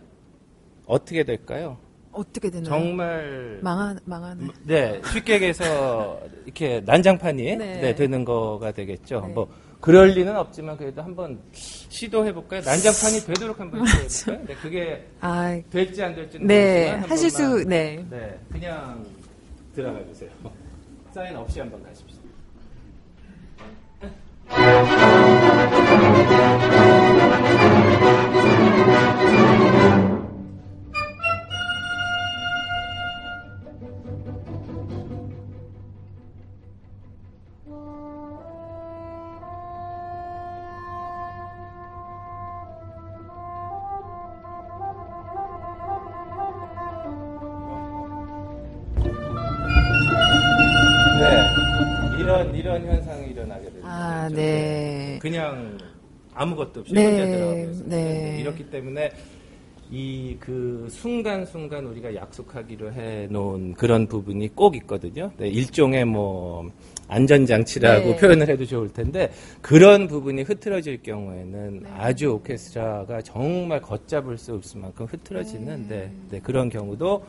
어떻게 0.86 1.24
될까요? 1.24 1.78
어떻게 2.18 2.50
되나요? 2.50 2.66
정말 2.66 3.60
망하, 3.62 3.96
망하네. 4.06 4.48
네, 4.64 5.02
쉽게 5.14 5.34
얘기해서 5.36 6.20
이렇게 6.46 6.82
난장판이 6.86 7.56
네. 7.56 7.82
네, 7.82 7.96
되는 7.96 8.26
거가 8.26 8.72
되겠죠. 8.72 9.22
네. 9.28 9.34
뭐 9.34 9.48
그럴 9.80 10.10
리는 10.10 10.36
없지만 10.36 10.76
그래도 10.78 11.02
한번 11.04 11.40
시도해 11.52 12.34
볼까요? 12.34 12.62
난장판이 12.66 13.20
되도록 13.26 13.60
한번 13.60 13.86
시도해 14.10 14.38
볼까요? 14.40 14.48
네, 14.48 14.56
그게 14.62 15.08
아, 15.22 15.62
될지 15.70 16.04
안 16.04 16.16
될지는 16.16 16.48
네, 16.48 16.74
모르지만 16.74 17.02
한 17.04 17.10
하실. 17.12 17.30
수, 17.30 17.64
네. 17.66 18.06
네, 18.10 18.40
그냥 18.52 19.06
들어가 19.76 20.04
주세요. 20.08 20.30
사인 21.14 21.36
없이 21.36 21.60
한번 21.60 21.84
가십시오. 21.84 22.18
아무것도 56.38 56.82
없이 56.82 56.94
네, 56.94 57.06
혼자 57.06 57.26
들어가면서 57.26 57.84
네. 57.88 58.38
이렇기 58.40 58.70
때문에 58.70 59.12
이 59.90 60.36
그 60.40 60.88
순간순간 60.90 61.86
우리가 61.86 62.14
약속하기로 62.16 62.94
해 62.94 63.28
놓은 63.30 63.74
그런 63.74 64.08
부분이 64.08 64.56
꼭 64.56 64.76
있거든요. 64.78 65.32
네, 65.38 65.48
일종의 65.50 66.06
뭐 66.06 66.70
안전장치라고 67.08 68.10
네. 68.12 68.16
표현을 68.18 68.50
해도 68.50 68.66
좋을 68.66 68.92
텐데 68.92 69.32
그런 69.62 70.08
부분이 70.08 70.44
흐트러질 70.44 71.04
경우에는 71.04 71.80
네. 71.84 71.90
아주 71.98 72.32
오케스트라가 72.32 73.22
정말 73.22 73.82
걷잡을 73.82 74.38
수 74.38 74.54
없을 74.54 74.82
만큼 74.82 75.06
흐트러지는 75.06 75.88
네, 75.88 76.12
네, 76.30 76.40
그런 76.40 76.70
경우도 76.70 77.26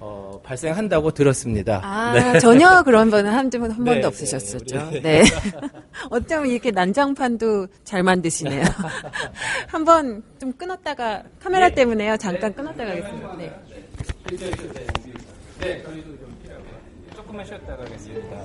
어, 0.00 0.40
발생한다고 0.44 1.10
들었습니다. 1.10 1.80
아, 1.82 2.12
네. 2.12 2.38
전혀 2.40 2.82
그런 2.84 3.10
번은 3.10 3.32
한, 3.32 3.50
번- 3.50 3.62
한 3.62 3.70
네, 3.84 3.90
번도 3.90 4.00
네, 4.00 4.06
없으셨었죠. 4.06 4.88
우리- 4.90 5.02
네. 5.02 5.22
어쩌면 6.10 6.46
이렇게 6.50 6.70
난장판도 6.70 7.66
잘 7.84 8.02
만드시네요. 8.02 8.62
한번 9.66 10.22
좀 10.40 10.52
끊었다가, 10.52 11.22
카메라 11.42 11.68
때문에요. 11.70 12.16
잠깐 12.16 12.54
끊었다가 12.54 12.90
하겠습니다. 12.90 13.36
네. 13.36 13.52
네, 15.60 15.82
좀. 15.82 16.18
조금만 17.16 17.44
쉬었다 17.44 17.76
가겠습니다. 17.76 18.36